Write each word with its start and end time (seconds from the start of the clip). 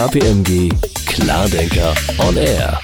KPMG 0.00 0.70
Klardenker 1.08 1.94
on 2.26 2.34
Air. 2.34 2.80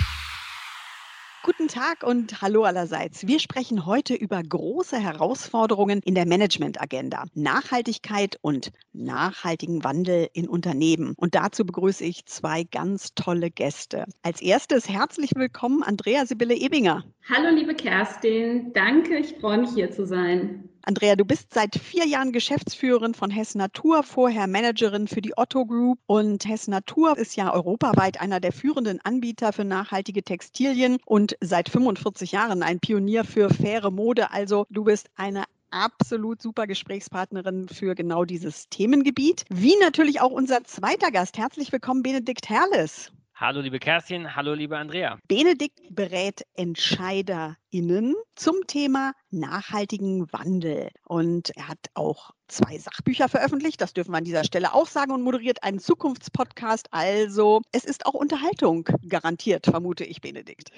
Guten 1.42 1.66
Tag 1.66 2.02
und 2.02 2.42
hallo 2.42 2.64
allerseits. 2.64 3.26
Wir 3.26 3.40
sprechen 3.40 3.86
heute 3.86 4.12
über 4.12 4.42
große 4.42 4.98
Herausforderungen 4.98 6.02
in 6.04 6.14
der 6.14 6.26
Managementagenda, 6.26 7.24
Nachhaltigkeit 7.32 8.36
und 8.42 8.70
nachhaltigen 8.92 9.82
Wandel 9.82 10.28
in 10.34 10.46
Unternehmen. 10.46 11.14
Und 11.16 11.34
dazu 11.34 11.64
begrüße 11.64 12.04
ich 12.04 12.26
zwei 12.26 12.64
ganz 12.64 13.14
tolle 13.14 13.50
Gäste. 13.50 14.04
Als 14.20 14.42
erstes 14.42 14.86
herzlich 14.86 15.30
willkommen 15.34 15.82
Andrea 15.82 16.26
Sibylle 16.26 16.54
Ebinger. 16.54 17.02
Hallo 17.30 17.48
liebe 17.48 17.74
Kerstin, 17.74 18.74
danke, 18.74 19.16
ich 19.16 19.36
freue 19.40 19.56
mich 19.56 19.70
hier 19.70 19.90
zu 19.90 20.04
sein. 20.04 20.68
Andrea, 20.88 21.16
du 21.16 21.24
bist 21.24 21.52
seit 21.52 21.74
vier 21.74 22.06
Jahren 22.06 22.30
Geschäftsführerin 22.30 23.12
von 23.12 23.28
Hess 23.28 23.56
Natur, 23.56 24.04
vorher 24.04 24.46
Managerin 24.46 25.08
für 25.08 25.20
die 25.20 25.36
Otto 25.36 25.66
Group. 25.66 25.98
Und 26.06 26.44
Hess 26.46 26.68
Natur 26.68 27.18
ist 27.18 27.34
ja 27.34 27.52
europaweit 27.52 28.20
einer 28.20 28.38
der 28.38 28.52
führenden 28.52 29.00
Anbieter 29.02 29.52
für 29.52 29.64
nachhaltige 29.64 30.22
Textilien 30.22 30.98
und 31.04 31.36
seit 31.40 31.70
45 31.70 32.30
Jahren 32.30 32.62
ein 32.62 32.78
Pionier 32.78 33.24
für 33.24 33.50
faire 33.50 33.90
Mode. 33.90 34.30
Also 34.30 34.64
du 34.70 34.84
bist 34.84 35.10
eine 35.16 35.42
absolut 35.72 36.40
super 36.40 36.68
Gesprächspartnerin 36.68 37.68
für 37.68 37.96
genau 37.96 38.24
dieses 38.24 38.68
Themengebiet. 38.68 39.42
Wie 39.48 39.74
natürlich 39.80 40.20
auch 40.20 40.30
unser 40.30 40.62
zweiter 40.62 41.10
Gast. 41.10 41.36
Herzlich 41.36 41.72
willkommen, 41.72 42.04
Benedikt 42.04 42.48
Herles. 42.48 43.10
Hallo 43.38 43.60
liebe 43.60 43.78
Kerstin, 43.78 44.34
hallo 44.34 44.54
liebe 44.54 44.78
Andrea. 44.78 45.18
Benedikt 45.28 45.78
berät 45.90 46.46
EntscheiderInnen 46.54 48.14
zum 48.34 48.54
Thema 48.66 49.12
nachhaltigen 49.30 50.32
Wandel. 50.32 50.88
Und 51.04 51.54
er 51.54 51.68
hat 51.68 51.78
auch 51.92 52.30
zwei 52.48 52.78
Sachbücher 52.78 53.28
veröffentlicht, 53.28 53.82
das 53.82 53.92
dürfen 53.92 54.12
wir 54.12 54.16
an 54.16 54.24
dieser 54.24 54.44
Stelle 54.44 54.72
auch 54.72 54.86
sagen, 54.86 55.12
und 55.12 55.20
moderiert 55.20 55.62
einen 55.64 55.80
Zukunftspodcast. 55.80 56.88
Also 56.92 57.60
es 57.72 57.84
ist 57.84 58.06
auch 58.06 58.14
Unterhaltung 58.14 58.88
garantiert, 59.06 59.66
vermute 59.66 60.04
ich, 60.04 60.22
Benedikt. 60.22 60.70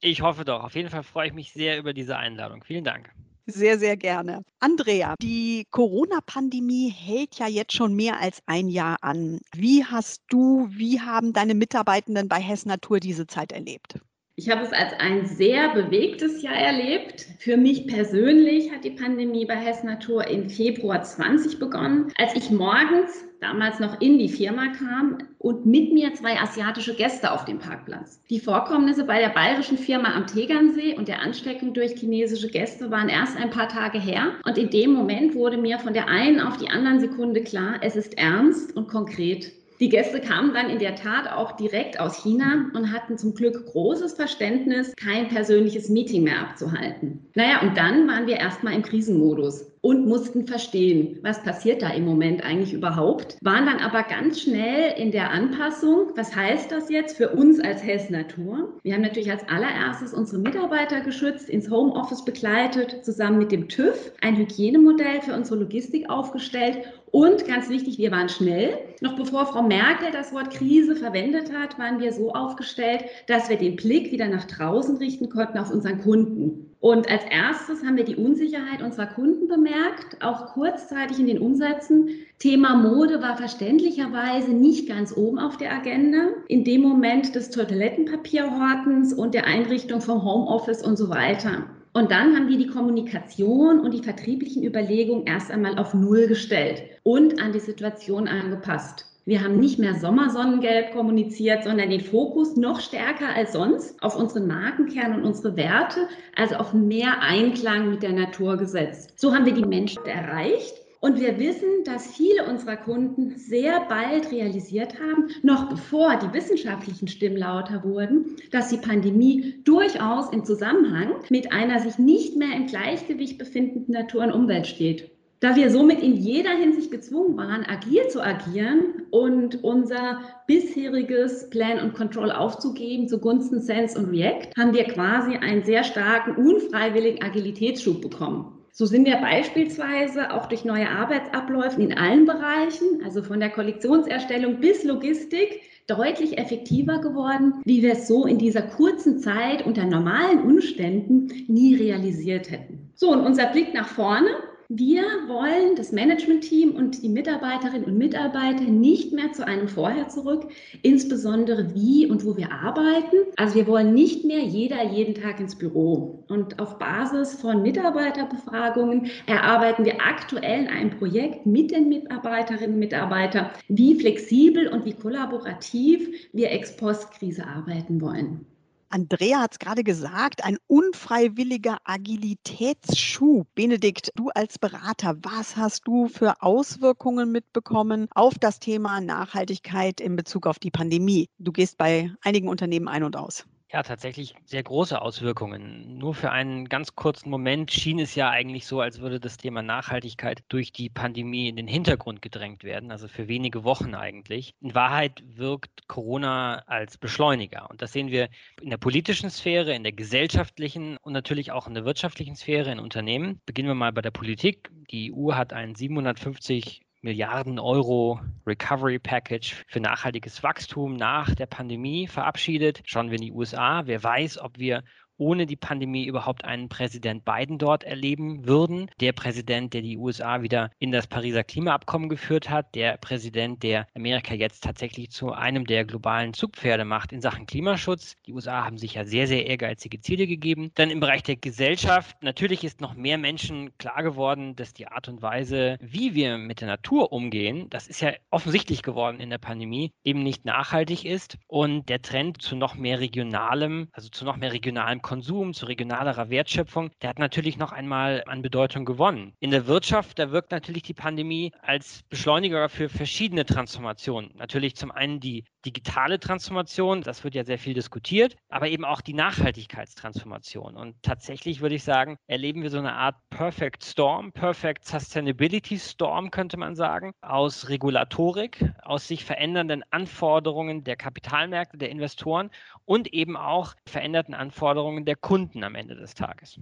Ich 0.00 0.22
hoffe 0.22 0.44
doch. 0.44 0.64
Auf 0.64 0.74
jeden 0.74 0.90
Fall 0.90 1.04
freue 1.04 1.28
ich 1.28 1.34
mich 1.34 1.52
sehr 1.52 1.78
über 1.78 1.92
diese 1.92 2.16
Einladung. 2.16 2.64
Vielen 2.64 2.82
Dank. 2.82 3.12
Sehr, 3.46 3.78
sehr 3.78 3.96
gerne. 3.96 4.42
Andrea, 4.60 5.14
die 5.20 5.66
Corona-Pandemie 5.70 6.90
hält 6.90 7.36
ja 7.38 7.46
jetzt 7.48 7.72
schon 7.72 7.94
mehr 7.94 8.18
als 8.20 8.40
ein 8.46 8.68
Jahr 8.68 8.96
an. 9.02 9.40
Wie 9.54 9.84
hast 9.84 10.22
du, 10.28 10.68
wie 10.70 11.00
haben 11.00 11.32
deine 11.32 11.54
Mitarbeitenden 11.54 12.28
bei 12.28 12.40
Hess 12.40 12.66
Natur 12.66 12.98
diese 13.00 13.26
Zeit 13.26 13.52
erlebt? 13.52 13.98
Ich 14.34 14.48
habe 14.48 14.62
es 14.62 14.72
als 14.72 14.94
ein 14.98 15.26
sehr 15.26 15.74
bewegtes 15.74 16.40
Jahr 16.40 16.54
erlebt. 16.54 17.26
Für 17.38 17.58
mich 17.58 17.86
persönlich 17.86 18.72
hat 18.72 18.82
die 18.82 18.90
Pandemie 18.90 19.44
bei 19.44 19.56
Hess 19.56 19.84
Natur 19.84 20.26
im 20.26 20.48
Februar 20.48 21.02
20 21.02 21.58
begonnen, 21.58 22.10
als 22.16 22.34
ich 22.34 22.50
morgens 22.50 23.26
damals 23.42 23.78
noch 23.78 24.00
in 24.00 24.18
die 24.18 24.30
Firma 24.30 24.68
kam 24.68 25.18
und 25.38 25.66
mit 25.66 25.92
mir 25.92 26.14
zwei 26.14 26.40
asiatische 26.40 26.94
Gäste 26.94 27.30
auf 27.30 27.44
dem 27.44 27.58
Parkplatz. 27.58 28.22
Die 28.30 28.40
Vorkommnisse 28.40 29.04
bei 29.04 29.18
der 29.18 29.28
bayerischen 29.28 29.76
Firma 29.76 30.14
am 30.14 30.26
Tegernsee 30.26 30.96
und 30.96 31.08
der 31.08 31.20
Ansteckung 31.20 31.74
durch 31.74 31.92
chinesische 31.92 32.48
Gäste 32.48 32.90
waren 32.90 33.10
erst 33.10 33.36
ein 33.36 33.50
paar 33.50 33.68
Tage 33.68 34.00
her 34.00 34.32
und 34.46 34.56
in 34.56 34.70
dem 34.70 34.92
Moment 34.92 35.34
wurde 35.34 35.58
mir 35.58 35.78
von 35.78 35.92
der 35.92 36.08
einen 36.08 36.40
auf 36.40 36.56
die 36.56 36.70
anderen 36.70 37.00
Sekunde 37.00 37.42
klar, 37.42 37.80
es 37.82 37.96
ist 37.96 38.16
ernst 38.16 38.74
und 38.76 38.88
konkret. 38.88 39.52
Die 39.82 39.88
Gäste 39.88 40.20
kamen 40.20 40.54
dann 40.54 40.70
in 40.70 40.78
der 40.78 40.94
Tat 40.94 41.28
auch 41.28 41.56
direkt 41.56 41.98
aus 41.98 42.22
China 42.22 42.70
und 42.72 42.92
hatten 42.92 43.18
zum 43.18 43.34
Glück 43.34 43.66
großes 43.66 44.12
Verständnis, 44.12 44.94
kein 44.94 45.26
persönliches 45.26 45.88
Meeting 45.88 46.22
mehr 46.22 46.38
abzuhalten. 46.38 47.28
Naja, 47.34 47.62
und 47.62 47.76
dann 47.76 48.06
waren 48.06 48.28
wir 48.28 48.36
erstmal 48.36 48.74
im 48.74 48.82
Krisenmodus 48.82 49.71
und 49.82 50.06
mussten 50.06 50.46
verstehen, 50.46 51.18
was 51.22 51.42
passiert 51.42 51.82
da 51.82 51.90
im 51.90 52.04
Moment 52.04 52.42
eigentlich 52.44 52.72
überhaupt, 52.72 53.36
waren 53.42 53.66
dann 53.66 53.80
aber 53.80 54.04
ganz 54.04 54.40
schnell 54.40 54.94
in 54.96 55.10
der 55.10 55.30
Anpassung. 55.30 56.12
Was 56.14 56.34
heißt 56.34 56.70
das 56.70 56.88
jetzt 56.88 57.16
für 57.16 57.30
uns 57.30 57.60
als 57.60 57.84
Hess 57.84 58.08
Natur? 58.08 58.78
Wir 58.84 58.94
haben 58.94 59.02
natürlich 59.02 59.30
als 59.30 59.46
allererstes 59.48 60.14
unsere 60.14 60.40
Mitarbeiter 60.40 61.00
geschützt, 61.00 61.50
ins 61.50 61.68
Homeoffice 61.68 62.24
begleitet, 62.24 63.04
zusammen 63.04 63.38
mit 63.38 63.50
dem 63.50 63.68
TÜV 63.68 64.12
ein 64.20 64.36
Hygienemodell 64.36 65.20
für 65.20 65.34
unsere 65.34 65.58
Logistik 65.58 66.08
aufgestellt 66.08 66.78
und 67.10 67.46
ganz 67.46 67.68
wichtig, 67.68 67.98
wir 67.98 68.10
waren 68.10 68.30
schnell. 68.30 68.78
Noch 69.00 69.16
bevor 69.16 69.46
Frau 69.46 69.62
Merkel 69.62 70.12
das 70.12 70.32
Wort 70.32 70.50
Krise 70.50 70.96
verwendet 70.96 71.52
hat, 71.52 71.78
waren 71.78 72.00
wir 72.00 72.12
so 72.12 72.32
aufgestellt, 72.32 73.04
dass 73.26 73.50
wir 73.50 73.58
den 73.58 73.76
Blick 73.76 74.12
wieder 74.12 74.28
nach 74.28 74.44
draußen 74.44 74.96
richten 74.96 75.28
konnten 75.28 75.58
auf 75.58 75.70
unseren 75.70 76.00
Kunden. 76.00 76.71
Und 76.82 77.08
als 77.08 77.22
erstes 77.30 77.84
haben 77.84 77.96
wir 77.96 78.02
die 78.02 78.16
Unsicherheit 78.16 78.82
unserer 78.82 79.06
Kunden 79.06 79.46
bemerkt, 79.46 80.20
auch 80.20 80.46
kurzzeitig 80.46 81.20
in 81.20 81.28
den 81.28 81.38
Umsätzen. 81.38 82.08
Thema 82.40 82.74
Mode 82.74 83.22
war 83.22 83.36
verständlicherweise 83.36 84.50
nicht 84.50 84.88
ganz 84.88 85.16
oben 85.16 85.38
auf 85.38 85.56
der 85.56 85.72
Agenda. 85.72 86.30
In 86.48 86.64
dem 86.64 86.80
Moment 86.80 87.36
des 87.36 87.50
Toilettenpapierhortens 87.50 89.14
und 89.14 89.32
der 89.32 89.46
Einrichtung 89.46 90.00
vom 90.00 90.24
Homeoffice 90.24 90.82
und 90.82 90.98
so 90.98 91.08
weiter. 91.08 91.66
Und 91.92 92.10
dann 92.10 92.34
haben 92.34 92.48
wir 92.48 92.58
die 92.58 92.66
Kommunikation 92.66 93.78
und 93.78 93.94
die 93.94 94.02
vertrieblichen 94.02 94.64
Überlegungen 94.64 95.24
erst 95.24 95.52
einmal 95.52 95.78
auf 95.78 95.94
Null 95.94 96.26
gestellt 96.26 96.82
und 97.04 97.40
an 97.40 97.52
die 97.52 97.60
Situation 97.60 98.26
angepasst. 98.26 99.06
Wir 99.24 99.44
haben 99.44 99.60
nicht 99.60 99.78
mehr 99.78 99.94
Sommersonnengelb 99.94 100.92
kommuniziert, 100.92 101.62
sondern 101.62 101.90
den 101.90 102.00
Fokus 102.00 102.56
noch 102.56 102.80
stärker 102.80 103.28
als 103.28 103.52
sonst 103.52 104.02
auf 104.02 104.16
unseren 104.16 104.48
Markenkern 104.48 105.14
und 105.14 105.24
unsere 105.24 105.56
Werte, 105.56 106.08
also 106.34 106.56
auf 106.56 106.74
mehr 106.74 107.20
Einklang 107.20 107.88
mit 107.90 108.02
der 108.02 108.14
Natur 108.14 108.56
gesetzt. 108.56 109.12
So 109.14 109.32
haben 109.32 109.46
wir 109.46 109.54
die 109.54 109.64
Menschen 109.64 110.04
erreicht. 110.04 110.74
Und 110.98 111.20
wir 111.20 111.38
wissen, 111.38 111.84
dass 111.84 112.16
viele 112.16 112.46
unserer 112.48 112.76
Kunden 112.76 113.36
sehr 113.36 113.80
bald 113.88 114.32
realisiert 114.32 115.00
haben, 115.00 115.28
noch 115.42 115.68
bevor 115.68 116.16
die 116.16 116.32
wissenschaftlichen 116.32 117.06
Stimmen 117.06 117.36
lauter 117.36 117.84
wurden, 117.84 118.36
dass 118.50 118.70
die 118.70 118.76
Pandemie 118.76 119.62
durchaus 119.62 120.32
im 120.32 120.44
Zusammenhang 120.44 121.14
mit 121.28 121.52
einer 121.52 121.78
sich 121.78 121.98
nicht 121.98 122.36
mehr 122.36 122.56
im 122.56 122.66
Gleichgewicht 122.66 123.38
befindenden 123.38 123.94
Natur 123.94 124.24
und 124.24 124.32
Umwelt 124.32 124.66
steht. 124.66 125.11
Da 125.42 125.56
wir 125.56 125.70
somit 125.70 126.00
in 126.00 126.14
jeder 126.14 126.52
Hinsicht 126.52 126.92
gezwungen 126.92 127.36
waren, 127.36 127.66
agil 127.66 128.06
zu 128.06 128.22
agieren 128.22 129.02
und 129.10 129.64
unser 129.64 130.20
bisheriges 130.46 131.50
Plan 131.50 131.80
und 131.80 131.94
Control 131.94 132.30
aufzugeben 132.30 133.08
zugunsten 133.08 133.60
Sense 133.60 133.98
und 133.98 134.10
React, 134.10 134.50
haben 134.56 134.72
wir 134.72 134.84
quasi 134.84 135.34
einen 135.34 135.64
sehr 135.64 135.82
starken, 135.82 136.36
unfreiwilligen 136.36 137.24
Agilitätsschub 137.24 138.00
bekommen. 138.00 138.56
So 138.70 138.86
sind 138.86 139.04
wir 139.04 139.16
beispielsweise 139.16 140.32
auch 140.32 140.46
durch 140.46 140.64
neue 140.64 140.88
Arbeitsabläufe 140.88 141.82
in 141.82 141.98
allen 141.98 142.24
Bereichen, 142.24 143.02
also 143.04 143.24
von 143.24 143.40
der 143.40 143.50
Kollektionserstellung 143.50 144.60
bis 144.60 144.84
Logistik, 144.84 145.60
deutlich 145.88 146.38
effektiver 146.38 147.00
geworden, 147.00 147.54
wie 147.64 147.82
wir 147.82 147.94
es 147.94 148.06
so 148.06 148.26
in 148.26 148.38
dieser 148.38 148.62
kurzen 148.62 149.18
Zeit 149.18 149.66
unter 149.66 149.86
normalen 149.86 150.42
Umständen 150.42 151.26
nie 151.48 151.74
realisiert 151.74 152.48
hätten. 152.48 152.92
So, 152.94 153.10
und 153.10 153.26
unser 153.26 153.46
Blick 153.46 153.74
nach 153.74 153.88
vorne 153.88 154.30
wir 154.74 155.02
wollen 155.28 155.76
das 155.76 155.92
Management-Team 155.92 156.74
und 156.74 157.02
die 157.02 157.10
Mitarbeiterinnen 157.10 157.84
und 157.84 157.98
Mitarbeiter 157.98 158.62
nicht 158.62 159.12
mehr 159.12 159.30
zu 159.32 159.46
einem 159.46 159.68
Vorher 159.68 160.08
zurück, 160.08 160.48
insbesondere 160.80 161.74
wie 161.74 162.06
und 162.06 162.24
wo 162.24 162.38
wir 162.38 162.50
arbeiten. 162.50 163.16
Also 163.36 163.56
wir 163.56 163.66
wollen 163.66 163.92
nicht 163.92 164.24
mehr 164.24 164.40
jeder 164.40 164.82
jeden 164.82 165.14
Tag 165.14 165.40
ins 165.40 165.56
Büro. 165.56 166.24
Und 166.28 166.58
auf 166.58 166.78
Basis 166.78 167.34
von 167.34 167.60
Mitarbeiterbefragungen 167.60 169.10
erarbeiten 169.26 169.84
wir 169.84 169.96
aktuell 170.00 170.66
ein 170.68 170.96
Projekt 170.96 171.44
mit 171.44 171.70
den 171.70 171.90
Mitarbeiterinnen 171.90 172.74
und 172.74 172.78
Mitarbeitern, 172.78 173.50
wie 173.68 174.00
flexibel 174.00 174.68
und 174.68 174.86
wie 174.86 174.94
kollaborativ 174.94 176.30
wir 176.32 176.50
ex-Post-Krise 176.50 177.46
arbeiten 177.46 178.00
wollen. 178.00 178.46
Andrea 178.92 179.40
hat 179.40 179.52
es 179.52 179.58
gerade 179.58 179.84
gesagt, 179.84 180.44
ein 180.44 180.58
unfreiwilliger 180.66 181.78
Agilitätsschub. 181.84 183.48
Benedikt, 183.54 184.10
du 184.16 184.28
als 184.28 184.58
Berater, 184.58 185.16
was 185.22 185.56
hast 185.56 185.86
du 185.86 186.08
für 186.08 186.42
Auswirkungen 186.42 187.32
mitbekommen 187.32 188.08
auf 188.14 188.34
das 188.38 188.58
Thema 188.58 189.00
Nachhaltigkeit 189.00 189.98
in 189.98 190.14
Bezug 190.14 190.46
auf 190.46 190.58
die 190.58 190.70
Pandemie? 190.70 191.30
Du 191.38 191.52
gehst 191.52 191.78
bei 191.78 192.12
einigen 192.20 192.48
Unternehmen 192.48 192.86
ein 192.86 193.02
und 193.02 193.16
aus. 193.16 193.46
Ja, 193.72 193.82
tatsächlich 193.82 194.34
sehr 194.44 194.62
große 194.62 195.00
Auswirkungen. 195.00 195.96
Nur 195.96 196.14
für 196.14 196.30
einen 196.30 196.68
ganz 196.68 196.94
kurzen 196.94 197.30
Moment 197.30 197.70
schien 197.70 197.98
es 197.98 198.14
ja 198.14 198.28
eigentlich 198.28 198.66
so, 198.66 198.82
als 198.82 199.00
würde 199.00 199.18
das 199.18 199.38
Thema 199.38 199.62
Nachhaltigkeit 199.62 200.44
durch 200.48 200.72
die 200.72 200.90
Pandemie 200.90 201.48
in 201.48 201.56
den 201.56 201.66
Hintergrund 201.66 202.20
gedrängt 202.20 202.64
werden, 202.64 202.90
also 202.90 203.08
für 203.08 203.28
wenige 203.28 203.64
Wochen 203.64 203.94
eigentlich. 203.94 204.54
In 204.60 204.74
Wahrheit 204.74 205.22
wirkt 205.24 205.88
Corona 205.88 206.58
als 206.66 206.98
Beschleuniger. 206.98 207.70
Und 207.70 207.80
das 207.80 207.94
sehen 207.94 208.10
wir 208.10 208.28
in 208.60 208.68
der 208.68 208.76
politischen 208.76 209.30
Sphäre, 209.30 209.74
in 209.74 209.84
der 209.84 209.92
gesellschaftlichen 209.92 210.98
und 210.98 211.14
natürlich 211.14 211.50
auch 211.50 211.66
in 211.66 211.72
der 211.72 211.86
wirtschaftlichen 211.86 212.36
Sphäre 212.36 212.70
in 212.72 212.78
Unternehmen. 212.78 213.40
Beginnen 213.46 213.68
wir 213.68 213.74
mal 213.74 213.92
bei 213.92 214.02
der 214.02 214.10
Politik. 214.10 214.70
Die 214.90 215.14
EU 215.14 215.32
hat 215.32 215.54
einen 215.54 215.74
750 215.74 216.82
Milliarden 217.04 217.58
Euro 217.58 218.20
Recovery 218.46 219.00
Package 219.00 219.64
für 219.66 219.80
nachhaltiges 219.80 220.44
Wachstum 220.44 220.94
nach 220.94 221.34
der 221.34 221.46
Pandemie 221.46 222.06
verabschiedet. 222.06 222.80
Schauen 222.84 223.10
wir 223.10 223.16
in 223.16 223.24
die 223.24 223.32
USA. 223.32 223.86
Wer 223.86 224.04
weiß, 224.04 224.38
ob 224.38 224.56
wir 224.56 224.84
ohne 225.22 225.46
die 225.46 225.54
Pandemie 225.56 226.04
überhaupt 226.04 226.44
einen 226.44 226.68
Präsident 226.68 227.24
Biden 227.24 227.56
dort 227.56 227.84
erleben 227.84 228.44
würden. 228.44 228.90
Der 229.00 229.12
Präsident, 229.12 229.72
der 229.72 229.80
die 229.80 229.96
USA 229.96 230.42
wieder 230.42 230.72
in 230.80 230.90
das 230.90 231.06
Pariser 231.06 231.44
Klimaabkommen 231.44 232.08
geführt 232.08 232.50
hat, 232.50 232.74
der 232.74 232.96
Präsident, 232.96 233.62
der 233.62 233.86
Amerika 233.94 234.34
jetzt 234.34 234.64
tatsächlich 234.64 235.10
zu 235.12 235.30
einem 235.32 235.64
der 235.64 235.84
globalen 235.84 236.34
Zugpferde 236.34 236.84
macht 236.84 237.12
in 237.12 237.20
Sachen 237.20 237.46
Klimaschutz. 237.46 238.16
Die 238.26 238.32
USA 238.32 238.64
haben 238.64 238.78
sich 238.78 238.94
ja 238.94 239.04
sehr, 239.04 239.28
sehr 239.28 239.46
ehrgeizige 239.46 240.00
Ziele 240.00 240.26
gegeben. 240.26 240.72
Dann 240.74 240.90
im 240.90 240.98
Bereich 240.98 241.22
der 241.22 241.36
Gesellschaft, 241.36 242.20
natürlich 242.22 242.64
ist 242.64 242.80
noch 242.80 242.94
mehr 242.94 243.16
Menschen 243.16 243.70
klar 243.78 244.02
geworden, 244.02 244.56
dass 244.56 244.74
die 244.74 244.88
Art 244.88 245.08
und 245.08 245.22
Weise, 245.22 245.76
wie 245.80 246.16
wir 246.16 246.36
mit 246.36 246.60
der 246.60 246.68
Natur 246.68 247.12
umgehen, 247.12 247.70
das 247.70 247.86
ist 247.86 248.00
ja 248.00 248.12
offensichtlich 248.30 248.82
geworden 248.82 249.20
in 249.20 249.30
der 249.30 249.38
Pandemie, 249.38 249.92
eben 250.02 250.24
nicht 250.24 250.44
nachhaltig 250.44 251.04
ist. 251.04 251.38
Und 251.46 251.88
der 251.88 252.02
Trend 252.02 252.42
zu 252.42 252.56
noch 252.56 252.74
mehr 252.74 252.98
regionalem, 252.98 253.88
also 253.92 254.08
zu 254.08 254.24
noch 254.24 254.36
mehr 254.36 254.52
regionalem 254.52 255.00
Konsum, 255.12 255.52
zu 255.52 255.66
regionalerer 255.66 256.30
Wertschöpfung, 256.30 256.90
der 257.02 257.10
hat 257.10 257.18
natürlich 257.18 257.58
noch 257.58 257.70
einmal 257.70 258.24
an 258.26 258.40
Bedeutung 258.40 258.86
gewonnen. 258.86 259.34
In 259.40 259.50
der 259.50 259.66
Wirtschaft, 259.66 260.18
da 260.18 260.30
wirkt 260.30 260.52
natürlich 260.52 260.84
die 260.84 260.94
Pandemie 260.94 261.52
als 261.60 262.02
Beschleuniger 262.08 262.70
für 262.70 262.88
verschiedene 262.88 263.44
Transformationen. 263.44 264.30
Natürlich 264.38 264.74
zum 264.74 264.90
einen 264.90 265.20
die 265.20 265.44
digitale 265.64 266.18
Transformation, 266.18 267.02
das 267.02 267.24
wird 267.24 267.34
ja 267.34 267.44
sehr 267.44 267.58
viel 267.58 267.74
diskutiert, 267.74 268.36
aber 268.48 268.68
eben 268.68 268.84
auch 268.84 269.00
die 269.00 269.14
Nachhaltigkeitstransformation. 269.14 270.76
Und 270.76 270.96
tatsächlich 271.02 271.60
würde 271.60 271.74
ich 271.74 271.84
sagen, 271.84 272.16
erleben 272.26 272.62
wir 272.62 272.70
so 272.70 272.78
eine 272.78 272.94
Art 272.94 273.16
Perfect 273.30 273.84
Storm, 273.84 274.32
Perfect 274.32 274.84
Sustainability 274.84 275.78
Storm, 275.78 276.30
könnte 276.30 276.56
man 276.56 276.74
sagen, 276.74 277.12
aus 277.20 277.68
Regulatorik, 277.68 278.72
aus 278.82 279.08
sich 279.08 279.24
verändernden 279.24 279.84
Anforderungen 279.90 280.84
der 280.84 280.96
Kapitalmärkte, 280.96 281.78
der 281.78 281.90
Investoren 281.90 282.50
und 282.84 283.12
eben 283.12 283.36
auch 283.36 283.74
veränderten 283.86 284.34
Anforderungen 284.34 285.04
der 285.04 285.16
Kunden 285.16 285.64
am 285.64 285.74
Ende 285.74 285.94
des 285.94 286.14
Tages. 286.14 286.58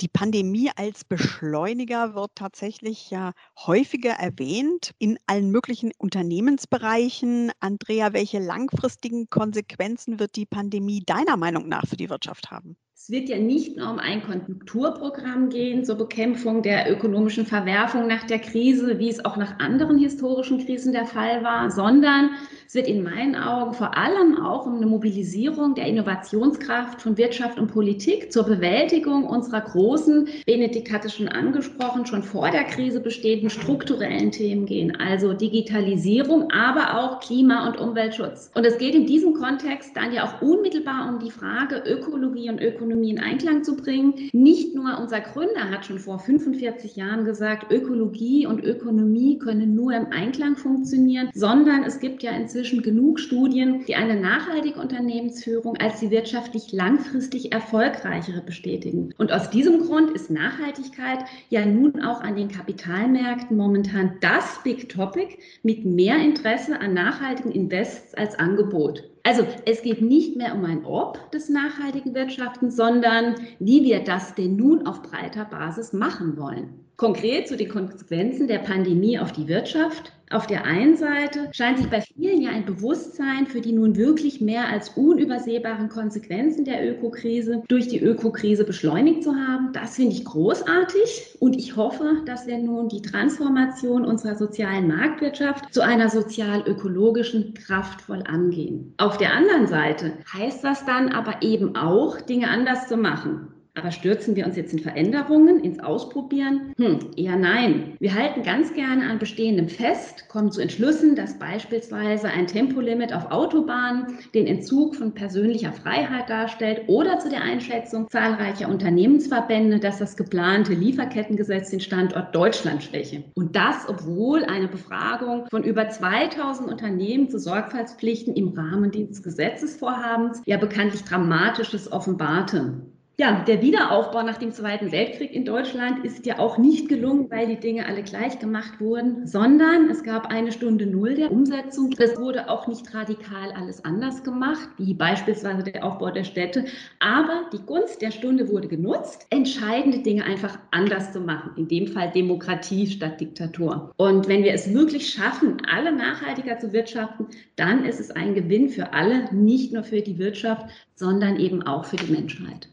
Die 0.00 0.08
Pandemie 0.08 0.70
als 0.74 1.04
Beschleuniger 1.04 2.14
wird 2.14 2.34
tatsächlich 2.34 3.10
ja 3.10 3.32
häufiger 3.58 4.12
erwähnt 4.12 4.92
in 4.98 5.18
allen 5.26 5.50
möglichen 5.50 5.92
Unternehmensbereichen. 5.98 7.52
Andrea, 7.60 8.14
welche 8.14 8.38
langfristigen 8.38 9.28
Konsequenzen 9.28 10.18
wird 10.18 10.36
die 10.36 10.46
Pandemie 10.46 11.02
deiner 11.04 11.36
Meinung 11.36 11.68
nach 11.68 11.86
für 11.86 11.98
die 11.98 12.08
Wirtschaft 12.08 12.50
haben? 12.50 12.78
Es 13.02 13.08
wird 13.08 13.30
ja 13.30 13.38
nicht 13.38 13.78
nur 13.78 13.90
um 13.90 13.98
ein 13.98 14.22
Konjunkturprogramm 14.22 15.48
gehen 15.48 15.84
zur 15.86 15.94
Bekämpfung 15.94 16.60
der 16.60 16.92
ökonomischen 16.92 17.46
Verwerfung 17.46 18.06
nach 18.06 18.24
der 18.24 18.38
Krise, 18.38 18.98
wie 18.98 19.08
es 19.08 19.24
auch 19.24 19.38
nach 19.38 19.58
anderen 19.58 19.96
historischen 19.96 20.66
Krisen 20.66 20.92
der 20.92 21.06
Fall 21.06 21.42
war, 21.42 21.70
sondern 21.70 22.28
es 22.66 22.74
wird 22.74 22.86
in 22.86 23.02
meinen 23.02 23.36
Augen 23.36 23.72
vor 23.72 23.96
allem 23.96 24.36
auch 24.36 24.66
um 24.66 24.76
eine 24.76 24.84
Mobilisierung 24.84 25.74
der 25.74 25.86
Innovationskraft 25.86 27.00
von 27.00 27.16
Wirtschaft 27.16 27.58
und 27.58 27.72
Politik 27.72 28.30
zur 28.30 28.44
Bewältigung 28.44 29.24
unserer 29.24 29.62
großen, 29.62 30.28
Benedikt 30.44 30.92
hatte 30.92 31.08
schon 31.08 31.28
angesprochen, 31.28 32.04
schon 32.04 32.22
vor 32.22 32.50
der 32.50 32.64
Krise 32.64 33.00
bestehenden 33.00 33.48
strukturellen 33.48 34.30
Themen 34.30 34.66
gehen, 34.66 34.94
also 35.00 35.32
Digitalisierung, 35.32 36.50
aber 36.50 36.98
auch 36.98 37.20
Klima- 37.20 37.66
und 37.66 37.78
Umweltschutz. 37.78 38.50
Und 38.54 38.66
es 38.66 38.76
geht 38.76 38.94
in 38.94 39.06
diesem 39.06 39.32
Kontext 39.32 39.96
dann 39.96 40.12
ja 40.12 40.24
auch 40.24 40.42
unmittelbar 40.42 41.08
um 41.08 41.18
die 41.18 41.30
Frage 41.30 41.82
Ökologie 41.86 42.50
und 42.50 42.60
Ökonomie 42.60 42.89
Ökonomie 42.90 43.10
in 43.10 43.20
Einklang 43.20 43.62
zu 43.62 43.76
bringen. 43.76 44.14
Nicht 44.32 44.74
nur 44.74 44.98
unser 44.98 45.20
Gründer 45.20 45.70
hat 45.70 45.86
schon 45.86 46.00
vor 46.00 46.18
45 46.18 46.96
Jahren 46.96 47.24
gesagt, 47.24 47.70
Ökologie 47.70 48.46
und 48.46 48.64
Ökonomie 48.64 49.38
können 49.38 49.76
nur 49.76 49.92
im 49.94 50.06
Einklang 50.10 50.56
funktionieren, 50.56 51.30
sondern 51.32 51.84
es 51.84 52.00
gibt 52.00 52.24
ja 52.24 52.32
inzwischen 52.32 52.82
genug 52.82 53.20
Studien, 53.20 53.84
die 53.86 53.94
eine 53.94 54.20
nachhaltige 54.20 54.80
Unternehmensführung 54.80 55.76
als 55.76 56.00
die 56.00 56.10
wirtschaftlich 56.10 56.72
langfristig 56.72 57.52
erfolgreichere 57.52 58.42
bestätigen. 58.42 59.14
Und 59.18 59.30
aus 59.30 59.50
diesem 59.50 59.82
Grund 59.82 60.10
ist 60.10 60.30
Nachhaltigkeit 60.30 61.20
ja 61.48 61.64
nun 61.64 62.02
auch 62.02 62.20
an 62.22 62.34
den 62.34 62.48
Kapitalmärkten 62.48 63.56
momentan 63.56 64.14
das 64.20 64.60
Big 64.64 64.88
Topic 64.88 65.38
mit 65.62 65.84
mehr 65.84 66.16
Interesse 66.16 66.80
an 66.80 66.94
nachhaltigen 66.94 67.52
Invests 67.52 68.14
als 68.14 68.36
Angebot. 68.36 69.09
Also 69.22 69.46
es 69.66 69.82
geht 69.82 70.00
nicht 70.00 70.36
mehr 70.36 70.54
um 70.54 70.64
ein 70.64 70.84
Ob 70.84 71.30
des 71.30 71.48
nachhaltigen 71.48 72.14
Wirtschaftens, 72.14 72.76
sondern 72.76 73.34
wie 73.58 73.84
wir 73.84 74.02
das 74.02 74.34
denn 74.34 74.56
nun 74.56 74.86
auf 74.86 75.02
breiter 75.02 75.44
Basis 75.44 75.92
machen 75.92 76.36
wollen. 76.36 76.79
Konkret 77.00 77.48
zu 77.48 77.56
den 77.56 77.70
Konsequenzen 77.70 78.46
der 78.46 78.58
Pandemie 78.58 79.18
auf 79.18 79.32
die 79.32 79.48
Wirtschaft. 79.48 80.12
Auf 80.28 80.46
der 80.46 80.66
einen 80.66 80.98
Seite 80.98 81.48
scheint 81.52 81.78
sich 81.78 81.88
bei 81.88 82.02
vielen 82.02 82.42
ja 82.42 82.50
ein 82.50 82.66
Bewusstsein 82.66 83.46
für 83.46 83.62
die 83.62 83.72
nun 83.72 83.96
wirklich 83.96 84.42
mehr 84.42 84.68
als 84.68 84.90
unübersehbaren 84.90 85.88
Konsequenzen 85.88 86.66
der 86.66 86.86
Ökokrise 86.86 87.62
durch 87.68 87.88
die 87.88 88.02
Ökokrise 88.02 88.64
beschleunigt 88.64 89.22
zu 89.22 89.34
haben. 89.34 89.72
Das 89.72 89.96
finde 89.96 90.12
ich 90.12 90.26
großartig 90.26 91.38
und 91.38 91.56
ich 91.56 91.74
hoffe, 91.74 92.18
dass 92.26 92.46
wir 92.46 92.58
nun 92.58 92.90
die 92.90 93.00
Transformation 93.00 94.04
unserer 94.04 94.34
sozialen 94.34 94.88
Marktwirtschaft 94.88 95.72
zu 95.72 95.80
einer 95.80 96.10
sozial-ökologischen 96.10 97.54
kraftvoll 97.54 98.24
angehen. 98.26 98.92
Auf 98.98 99.16
der 99.16 99.32
anderen 99.32 99.66
Seite 99.68 100.18
heißt 100.34 100.62
das 100.62 100.84
dann 100.84 101.08
aber 101.08 101.40
eben 101.40 101.76
auch, 101.76 102.20
Dinge 102.20 102.50
anders 102.50 102.88
zu 102.88 102.98
machen. 102.98 103.54
Aber 103.80 103.92
stürzen 103.92 104.36
wir 104.36 104.44
uns 104.44 104.56
jetzt 104.56 104.74
in 104.74 104.78
Veränderungen, 104.78 105.64
ins 105.64 105.80
Ausprobieren? 105.80 106.74
Hm, 106.76 107.12
eher 107.16 107.36
nein. 107.36 107.94
Wir 107.98 108.14
halten 108.14 108.42
ganz 108.42 108.74
gerne 108.74 109.08
an 109.08 109.18
Bestehendem 109.18 109.70
fest, 109.70 110.28
kommen 110.28 110.52
zu 110.52 110.60
Entschlüssen, 110.60 111.16
dass 111.16 111.38
beispielsweise 111.38 112.28
ein 112.28 112.46
Tempolimit 112.46 113.14
auf 113.14 113.30
Autobahnen 113.30 114.18
den 114.34 114.46
Entzug 114.46 114.96
von 114.96 115.14
persönlicher 115.14 115.72
Freiheit 115.72 116.28
darstellt 116.28 116.82
oder 116.88 117.18
zu 117.20 117.30
der 117.30 117.42
Einschätzung 117.42 118.10
zahlreicher 118.10 118.68
Unternehmensverbände, 118.68 119.78
dass 119.78 119.98
das 119.98 120.14
geplante 120.14 120.74
Lieferkettengesetz 120.74 121.70
den 121.70 121.80
Standort 121.80 122.34
Deutschland 122.34 122.82
schwäche. 122.82 123.24
Und 123.34 123.56
das, 123.56 123.88
obwohl 123.88 124.44
eine 124.44 124.68
Befragung 124.68 125.46
von 125.50 125.64
über 125.64 125.88
2000 125.88 126.68
Unternehmen 126.68 127.30
zu 127.30 127.38
Sorgfaltspflichten 127.38 128.34
im 128.34 128.48
Rahmen 128.48 128.90
dieses 128.90 129.22
Gesetzesvorhabens 129.22 130.42
ja 130.44 130.58
bekanntlich 130.58 131.04
Dramatisches 131.04 131.90
offenbarte. 131.90 132.82
Ja, 133.20 133.44
der 133.46 133.60
Wiederaufbau 133.60 134.22
nach 134.22 134.38
dem 134.38 134.50
Zweiten 134.50 134.92
Weltkrieg 134.92 135.34
in 135.34 135.44
Deutschland 135.44 136.06
ist 136.06 136.24
ja 136.24 136.38
auch 136.38 136.56
nicht 136.56 136.88
gelungen, 136.88 137.30
weil 137.30 137.48
die 137.48 137.60
Dinge 137.60 137.84
alle 137.84 138.02
gleich 138.02 138.38
gemacht 138.38 138.80
wurden, 138.80 139.26
sondern 139.26 139.90
es 139.90 140.02
gab 140.02 140.28
eine 140.28 140.52
Stunde 140.52 140.86
Null 140.86 141.16
der 141.16 141.30
Umsetzung. 141.30 141.94
Es 141.98 142.18
wurde 142.18 142.48
auch 142.48 142.66
nicht 142.66 142.94
radikal 142.94 143.52
alles 143.52 143.84
anders 143.84 144.24
gemacht, 144.24 144.70
wie 144.78 144.94
beispielsweise 144.94 145.64
der 145.64 145.84
Aufbau 145.84 146.10
der 146.10 146.24
Städte. 146.24 146.64
Aber 146.98 147.44
die 147.52 147.58
Gunst 147.58 148.00
der 148.00 148.10
Stunde 148.10 148.48
wurde 148.48 148.68
genutzt, 148.68 149.26
entscheidende 149.28 149.98
Dinge 149.98 150.24
einfach 150.24 150.58
anders 150.70 151.12
zu 151.12 151.20
machen. 151.20 151.50
In 151.56 151.68
dem 151.68 151.88
Fall 151.88 152.10
Demokratie 152.12 152.86
statt 152.86 153.20
Diktatur. 153.20 153.92
Und 153.98 154.28
wenn 154.28 154.44
wir 154.44 154.54
es 154.54 154.72
wirklich 154.72 155.10
schaffen, 155.10 155.58
alle 155.70 155.94
nachhaltiger 155.94 156.58
zu 156.58 156.72
wirtschaften, 156.72 157.26
dann 157.56 157.84
ist 157.84 158.00
es 158.00 158.10
ein 158.10 158.34
Gewinn 158.34 158.70
für 158.70 158.94
alle, 158.94 159.30
nicht 159.34 159.74
nur 159.74 159.82
für 159.82 160.00
die 160.00 160.18
Wirtschaft, 160.18 160.70
sondern 160.94 161.38
eben 161.38 161.62
auch 161.62 161.84
für 161.84 161.96
die 161.96 162.10
Menschheit. 162.10 162.70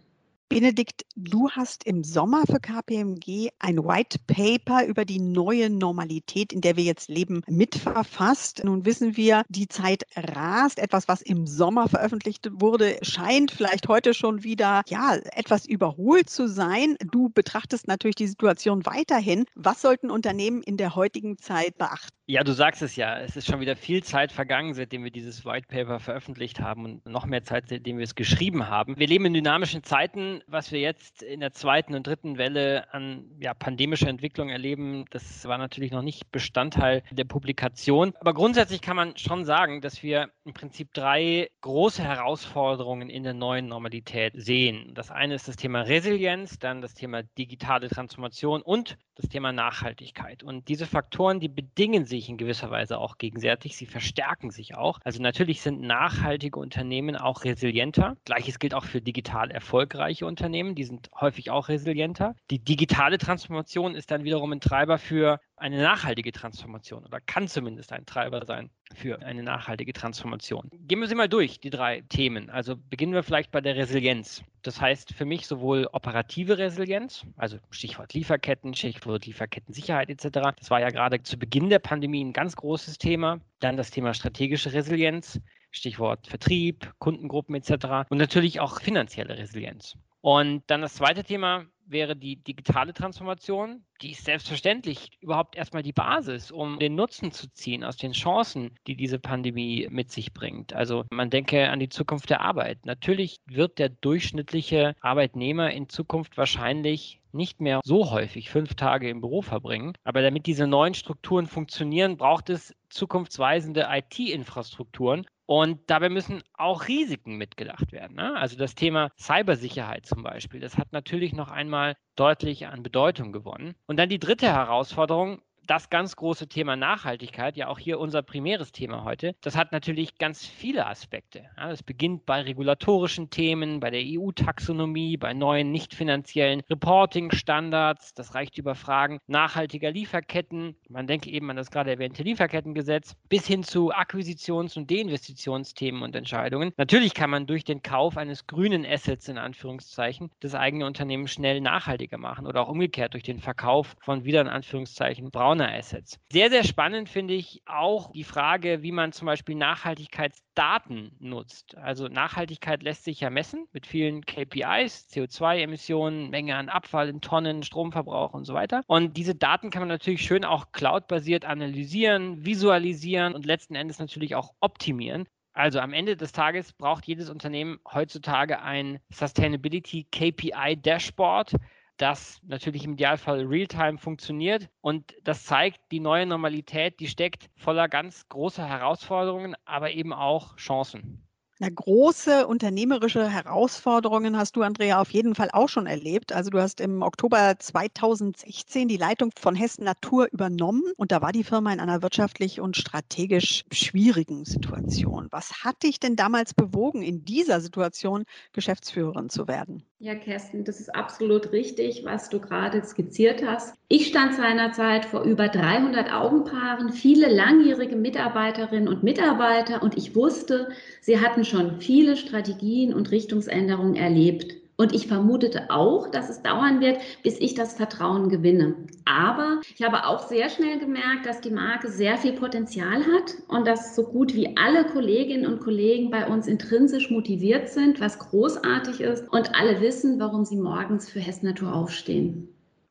Benedikt, 0.50 1.06
du 1.18 1.50
hast 1.50 1.84
im 1.84 2.06
Sommer 2.06 2.44
für 2.48 2.62
KPMG 2.62 3.50
ein 3.60 3.84
White 3.84 4.18
Paper 4.27 4.86
über 4.86 5.04
die 5.04 5.20
neue 5.20 5.70
Normalität, 5.70 6.54
in 6.54 6.62
der 6.62 6.77
wir 6.77 6.86
jetzt 6.86 7.10
leben, 7.10 7.44
mitverfasst. 7.48 8.63
Nun 8.63 8.86
wissen 8.86 9.18
wir, 9.18 9.44
die 9.50 9.68
Zeit 9.68 10.06
rast. 10.16 10.80
Etwas, 10.80 11.10
was 11.10 11.22
im 11.22 11.48
Sommer 11.48 11.89
veröffentlicht 11.89 12.48
wurde, 12.50 12.98
scheint 13.01 13.51
vielleicht 13.51 13.89
heute 13.89 14.13
schon 14.13 14.44
wieder, 14.44 14.84
ja, 14.88 15.18
etwas 15.34 15.66
überholt 15.66 16.30
zu 16.30 16.48
sein. 16.48 16.96
Du 17.12 17.30
betrachtest 17.30 17.88
natürlich 17.88 18.16
die 18.16 18.27
Situation 18.27 18.86
weiterhin. 18.86 19.46
Was 19.54 19.82
sollten 19.82 20.10
Unternehmen 20.10 20.63
in 20.63 20.77
der 20.77 20.96
heutigen 20.96 21.38
Zeit 21.38 21.77
beachten? 21.77 22.17
Ja, 22.30 22.44
du 22.44 22.52
sagst 22.52 22.82
es 22.82 22.98
ja. 22.98 23.18
Es 23.20 23.38
ist 23.38 23.48
schon 23.48 23.62
wieder 23.62 23.78
viel 23.78 24.04
Zeit 24.04 24.34
vergangen, 24.34 24.74
seitdem 24.74 25.06
wir 25.06 25.12
dieses 25.12 25.46
White 25.46 25.68
Paper 25.70 26.02
veröffentlicht 26.02 26.60
haben 26.60 26.84
und 26.84 27.06
noch 27.06 27.26
mehr 27.26 27.46
Zeit, 27.46 27.70
seitdem 27.70 27.98
wir 27.98 28.04
es 28.04 28.16
geschrieben 28.16 28.68
haben. 28.68 28.98
Wir 28.98 29.08
leben 29.08 29.26
in 29.26 29.34
dynamischen 29.34 29.82
Zeiten 29.84 30.42
was 30.48 30.72
wir 30.72 30.80
jetzt 30.80 31.24
in 31.24 31.40
der 31.40 31.54
zweiten 31.54 31.96
und 31.96 32.08
dritten 32.08 32.38
Welle 32.38 32.92
an 32.94 33.26
ja, 33.40 33.54
pandemischer 33.54 34.10
Entwicklung 34.10 34.50
erleben, 34.50 35.06
das 35.12 35.46
war 35.46 35.58
natürlich 35.58 35.92
noch 35.92 36.02
nicht 36.02 36.32
Bestandteil 36.32 37.04
der 37.12 37.26
Publikation. 37.26 38.14
Aber 38.20 38.34
grundsätzlich 38.34 38.82
kann 38.82 38.96
man 38.96 39.18
schon 39.18 39.46
sagen, 39.46 39.82
dass 39.82 40.04
wir 40.04 40.30
im 40.46 40.54
Prinzip 40.54 40.94
drei 40.94 41.50
große 41.62 42.04
Herausforderungen 42.04 43.10
in 43.10 43.24
der 43.24 43.34
neuen 43.34 43.68
Normalität 43.68 44.34
sehen. 44.36 44.92
Das 44.94 45.12
eine 45.12 45.36
ist 45.36 45.48
das 45.48 45.56
Thema 45.56 45.82
Resilienz, 45.82 46.60
dann 46.60 46.82
das 46.82 46.94
Thema 46.94 47.24
digitale 47.38 47.90
Transformation 47.90 48.62
und 48.62 48.98
das 49.16 49.30
Thema 49.30 49.52
Nachhaltigkeit. 49.52 50.44
Und 50.44 50.68
diese 50.68 50.86
Faktoren, 50.86 51.40
die 51.40 51.50
bedingen 51.50 52.06
sich 52.06 52.17
in 52.28 52.38
gewisser 52.38 52.72
Weise 52.72 52.98
auch 52.98 53.18
gegenseitig, 53.18 53.78
sie 53.78 53.86
verstärken 53.86 54.50
sich 54.50 54.76
auch. 54.76 55.00
Also 55.04 55.22
natürlich 55.22 55.62
sind 55.62 55.82
nachhaltige 55.82 56.60
Unternehmen 56.60 57.16
auch 57.16 57.44
resilienter. 57.44 58.18
Gleiches 58.26 58.60
gilt 58.60 58.74
auch 58.74 58.86
für 58.86 59.02
digital 59.02 59.52
erfolgreiche 59.52 60.26
Unternehmen, 60.26 60.76
die 60.76 60.84
sind 60.84 61.10
häufig 61.20 61.52
auch 61.52 61.70
resilienter. 61.70 62.36
Die 62.50 62.60
digitale 62.60 63.18
Transformation 63.18 63.96
ist 63.96 64.12
dann 64.12 64.24
wiederum 64.24 64.52
ein 64.52 64.60
Treiber 64.60 64.98
für 64.98 65.40
eine 65.58 65.82
nachhaltige 65.82 66.32
Transformation 66.32 67.04
oder 67.04 67.20
kann 67.20 67.48
zumindest 67.48 67.92
ein 67.92 68.06
Treiber 68.06 68.46
sein 68.46 68.70
für 68.94 69.20
eine 69.22 69.44
nachhaltige 69.44 69.92
Transformation. 69.92 70.70
Gehen 70.72 71.00
wir 71.00 71.08
sie 71.08 71.16
mal 71.16 71.28
durch, 71.28 71.60
die 71.60 71.72
drei 71.72 72.02
Themen. 72.02 72.50
Also 72.50 72.76
beginnen 72.78 73.14
wir 73.14 73.24
vielleicht 73.24 73.52
bei 73.52 73.60
der 73.60 73.76
Resilienz. 73.76 74.44
Das 74.62 74.80
heißt 74.80 75.14
für 75.14 75.26
mich 75.26 75.48
sowohl 75.48 75.88
operative 75.92 76.58
Resilienz, 76.58 77.26
also 77.36 77.58
Stichwort 77.72 78.14
Lieferketten, 78.14 78.76
Stichwort 78.76 79.26
Lieferkettensicherheit 79.26 80.10
etc. 80.10 80.56
Das 80.58 80.70
war 80.70 80.80
ja 80.80 80.90
gerade 80.90 81.22
zu 81.24 81.38
Beginn 81.38 81.70
der 81.70 81.80
Pandemie 81.80 82.24
ein 82.24 82.34
ganz 82.34 82.56
großes 82.56 82.98
Thema. 82.98 83.40
Dann 83.60 83.78
das 83.78 83.92
Thema 83.92 84.14
strategische 84.14 84.74
Resilienz, 84.74 85.40
Stichwort 85.72 86.28
Vertrieb, 86.28 86.94
Kundengruppen 87.00 87.56
etc. 87.56 88.10
Und 88.10 88.18
natürlich 88.18 88.60
auch 88.60 88.80
finanzielle 88.80 89.38
Resilienz. 89.38 89.98
Und 90.22 90.64
dann 90.68 90.82
das 90.82 90.96
zweite 90.96 91.24
Thema 91.24 91.66
wäre 91.89 92.15
die 92.15 92.38
digitale 92.38 92.94
Transformation. 92.94 93.84
Die 94.01 94.12
ist 94.12 94.25
selbstverständlich 94.25 95.12
überhaupt 95.22 95.56
erstmal 95.56 95.84
die 95.84 95.94
Basis, 95.94 96.51
um 96.51 96.79
den 96.79 96.96
Nutzen 96.96 97.32
zu 97.32 97.51
ziehen 97.51 97.84
aus 97.84 97.98
den 97.98 98.12
Chancen, 98.12 98.75
die 98.86 98.96
diese 98.96 99.20
Pandemie 99.20 99.88
mit 99.89 100.12
sich 100.12 100.34
bringt. 100.34 100.74
Also 100.74 101.06
man 101.10 101.29
denke 101.29 101.70
an 101.70 101.79
die 101.79 101.89
Zukunft 101.89 102.29
der 102.29 102.41
Arbeit. 102.41 102.86
Natürlich 102.86 103.39
wird 103.46 103.79
der 103.79 103.89
durchschnittliche 103.89 104.96
Arbeitnehmer 105.01 105.72
in 105.72 105.89
Zukunft 105.89 106.38
wahrscheinlich 106.38 107.22
nicht 107.32 107.62
mehr 107.62 107.82
so 107.84 108.12
häufig 108.12 108.50
fünf 108.50 108.75
Tage 108.75 109.10
im 109.10 109.22
Büro 109.22 109.41
verbringen. 109.41 109.94
Aber 110.03 110.22
damit 110.22 110.46
diese 110.46 110.67
neuen 110.67 110.94
Strukturen 110.94 111.48
funktionieren, 111.48 112.17
braucht 112.17 112.50
es 112.50 112.75
zukunftsweisende 112.89 113.88
IT-Infrastrukturen, 113.89 115.25
und 115.48 115.89
dabei 115.89 116.10
müssen 116.10 116.44
auch 116.54 116.88
Risiken 116.88 117.38
mitgedacht 117.38 117.92
werden. 117.94 118.18
Ne? 118.18 118.36
Also 118.36 118.58
das 118.58 118.75
Thema 118.75 119.12
Cybersicherheit 119.18 120.06
zum 120.06 120.22
Beispiel, 120.22 120.60
das 120.60 120.77
hat 120.77 120.92
natürlich 120.92 121.34
noch 121.34 121.50
einmal 121.50 121.96
deutlich 122.18 122.68
an 122.68 122.84
Bedeutung 122.84 123.32
gewonnen. 123.32 123.74
Und 123.88 123.98
dann 123.98 124.10
die 124.10 124.20
dritte 124.20 124.48
Herausforderung, 124.48 125.42
das 125.68 125.90
ganz 125.90 126.16
große 126.16 126.48
Thema 126.48 126.76
Nachhaltigkeit, 126.76 127.58
ja 127.58 127.68
auch 127.68 127.80
hier 127.80 128.00
unser 128.00 128.22
primäres 128.24 128.72
Thema 128.72 129.04
heute, 129.04 129.36
das 129.42 129.56
hat 129.56 129.72
natürlich 129.72 130.18
ganz 130.18 130.46
viele 130.46 130.88
Aspekte. 130.88 131.46
Ja, 131.58 131.70
das 131.70 131.84
beginnt 131.84 132.26
bei 132.26 132.42
regulatorischen 132.42 133.30
Themen, 133.30 133.80
bei 133.80 133.90
der 133.90 134.02
EU-Taxonomie, 134.04 135.18
bei 135.18 135.34
neuen 135.34 135.72
nicht 135.72 135.94
finanziellen 135.94 136.62
Reporting-Standards. 136.70 138.14
Das 138.14 138.34
reicht 138.34 138.58
über 138.58 138.76
Fragen 138.76 139.20
nachhaltiger 139.28 139.92
Lieferketten. 139.92 140.76
Man 140.90 141.08
denke 141.08 141.30
eben 141.30 141.50
an 141.50 141.58
das 141.58 141.72
gerade 141.72 141.92
erwähnte 141.92 142.24
Lieferkettengesetz, 142.24 143.16
bis 143.30 143.46
hin 143.46 143.64
zu 143.64 143.92
Akquisitions- 143.92 144.78
und 144.78 144.90
Deinvestitionsthemen 144.90 146.02
und 146.02 146.16
Entscheidungen. 146.16 146.72
Natürlich 146.78 147.14
kann 147.14 147.30
man 147.30 147.46
durch 147.46 147.66
den 147.66 147.82
Kauf 147.82 148.18
eines 148.18 148.48
grünen 148.48 148.86
Assets 148.86 149.28
in 149.28 149.38
Anführungszeichen 149.38 150.32
das 150.40 150.56
eigene 150.56 150.86
Unternehmen 150.86 151.28
schnell 151.28 151.62
nachhaltiger 151.62 152.18
machen 152.18 152.48
oder 152.48 152.62
auch 152.62 152.70
umgekehrt 152.70 153.14
durch 153.14 153.24
den 153.24 153.40
Verkauf 153.40 153.96
von 154.00 154.24
wieder 154.24 154.42
in 154.42 154.48
Anführungszeichen 154.48 155.30
braunen 155.32 155.57
Owner-Assets. 155.58 156.20
Sehr, 156.32 156.50
sehr 156.50 156.64
spannend 156.64 157.10
finde 157.10 157.34
ich 157.34 157.62
auch 157.66 158.12
die 158.12 158.24
Frage, 158.24 158.84
wie 158.84 158.92
man 158.92 159.12
zum 159.12 159.26
Beispiel 159.26 159.56
Nachhaltigkeitsdaten 159.56 161.16
nutzt. 161.20 161.76
Also 161.78 162.08
Nachhaltigkeit 162.08 162.84
lässt 162.84 163.04
sich 163.04 163.22
ja 163.22 163.30
messen 163.30 163.68
mit 163.74 163.88
vielen 163.88 164.26
KPIs, 164.26 165.10
CO2-Emissionen, 165.12 166.30
Menge 166.30 166.56
an 166.56 166.70
Abfall 166.70 167.10
in 167.10 167.22
Tonnen, 167.22 167.64
Stromverbrauch 167.64 168.34
und 168.34 168.46
so 168.46 168.54
weiter. 168.54 168.84
Und 168.88 169.18
diese 169.18 169.36
Daten 169.36 169.72
kann 169.72 169.82
man 169.82 169.90
natürlich 169.90 170.22
schön 170.22 170.46
auch 170.46 170.72
cloudbasiert 170.72 171.46
analysieren, 171.46 172.46
visualisieren 172.46 173.34
und 173.34 173.46
letzten 173.46 173.76
Endes 173.76 174.00
natürlich 174.00 174.36
auch 174.36 174.54
optimieren. 174.60 175.28
Also 175.54 175.80
am 175.80 175.92
Ende 175.92 176.16
des 176.16 176.34
Tages 176.34 176.72
braucht 176.72 177.08
jedes 177.08 177.32
Unternehmen 177.32 177.80
heutzutage 177.92 178.62
ein 178.62 179.00
Sustainability 179.10 180.04
KPI 180.12 180.80
Dashboard, 180.80 181.54
das 181.98 182.39
natürlich 182.44 182.86
im 182.86 182.94
Idealfall 182.94 183.46
real-time 183.46 183.98
funktioniert. 183.98 184.70
Und 184.82 185.16
das 185.24 185.44
zeigt, 185.46 185.80
die 185.92 186.00
neue 186.00 186.25
Normalität, 186.25 187.00
die 187.00 187.08
steckt 187.08 187.50
voller 187.56 187.89
ganz 187.89 188.27
großer 188.30 188.68
Herausforderungen, 188.68 189.56
aber 189.66 189.92
eben 189.92 190.13
auch 190.13 190.56
Chancen. 190.58 191.27
Na, 191.60 191.70
große 191.74 192.46
unternehmerische 192.46 193.27
Herausforderungen 193.27 194.38
hast 194.38 194.56
du, 194.56 194.62
Andrea, 194.62 195.01
auf 195.01 195.10
jeden 195.10 195.34
Fall 195.34 195.50
auch 195.51 195.70
schon 195.70 195.88
erlebt. 195.88 196.32
Also 196.32 196.51
du 196.51 196.62
hast 196.62 196.80
im 196.80 197.01
Oktober 197.01 197.56
2016 197.58 198.88
die 198.88 198.98
Leitung 198.98 199.32
von 199.39 199.56
Hessen 199.56 199.84
Natur 199.84 200.27
übernommen 200.32 200.84
und 200.98 201.12
da 201.12 201.24
war 201.24 201.32
die 201.32 201.44
Firma 201.44 201.74
in 201.74 201.80
einer 201.80 202.04
wirtschaftlich 202.04 202.62
und 202.62 202.77
strategisch 202.77 203.63
schwierigen 203.72 204.46
Situation. 204.46 205.30
Was 205.32 205.63
hat 205.63 205.82
dich 205.82 206.00
denn 206.00 206.16
damals 206.16 206.54
bewogen, 206.54 207.01
in 207.01 207.25
dieser 207.25 207.60
Situation 207.60 208.25
Geschäftsführerin 208.54 209.30
zu 209.30 209.48
werden? 209.48 209.84
Ja, 210.00 210.13
Kerstin, 210.13 210.63
das 210.63 210.80
ist 210.80 210.94
absolut 210.94 211.51
richtig, 211.51 212.06
was 212.06 212.30
du 212.30 212.39
gerade 212.39 212.84
skizziert 212.84 213.44
hast. 213.44 213.74
Ich 213.88 214.06
stand 214.08 214.36
seinerzeit 214.36 215.06
vor 215.06 215.24
über 215.24 215.48
300 215.48 216.13
Augenpaaren, 216.13 216.92
viele 216.92 217.34
langjährige 217.34 217.96
Mitarbeiterinnen 217.96 218.88
und 218.88 219.01
Mitarbeiter 219.01 219.82
und 219.82 219.98
ich 219.98 220.16
wusste, 220.16 220.70
sie 221.01 221.20
hatten 221.20 221.44
schon 221.44 221.82
viele 221.82 222.16
Strategien 222.16 222.94
und 222.94 223.10
Richtungsänderungen 223.10 223.96
erlebt. 223.96 224.67
Und 224.78 224.94
ich 224.94 225.08
vermutete 225.08 225.72
auch, 225.72 226.10
dass 226.12 226.30
es 226.30 226.44
dauern 226.44 226.80
wird, 226.82 227.02
bis 227.24 227.40
ich 227.40 227.56
das 227.56 227.74
Vertrauen 227.74 228.30
gewinne. 228.30 228.76
Aber 229.06 229.60
ich 229.76 229.84
habe 229.84 230.06
auch 230.06 230.28
sehr 230.28 230.50
schnell 230.50 230.78
gemerkt, 230.78 231.26
dass 231.26 231.42
die 231.42 231.50
Marke 231.50 231.90
sehr 231.90 232.18
viel 232.18 232.34
Potenzial 232.34 233.04
hat 233.04 233.34
und 233.48 233.68
dass 233.68 233.96
so 233.96 234.04
gut 234.04 234.36
wie 234.36 234.56
alle 234.56 234.86
Kolleginnen 234.86 235.52
und 235.52 235.62
Kollegen 235.62 236.12
bei 236.12 236.28
uns 236.28 236.46
intrinsisch 236.46 237.10
motiviert 237.10 237.70
sind, 237.70 238.00
was 238.00 238.20
großartig 238.20 239.02
ist 239.02 239.28
und 239.34 239.56
alle 239.56 239.82
wissen, 239.82 240.20
warum 240.20 240.46
sie 240.46 240.58
morgens 240.58 241.10
für 241.10 241.20
Hessen 241.20 241.48
Natur 241.48 241.74
aufstehen. 241.74 242.48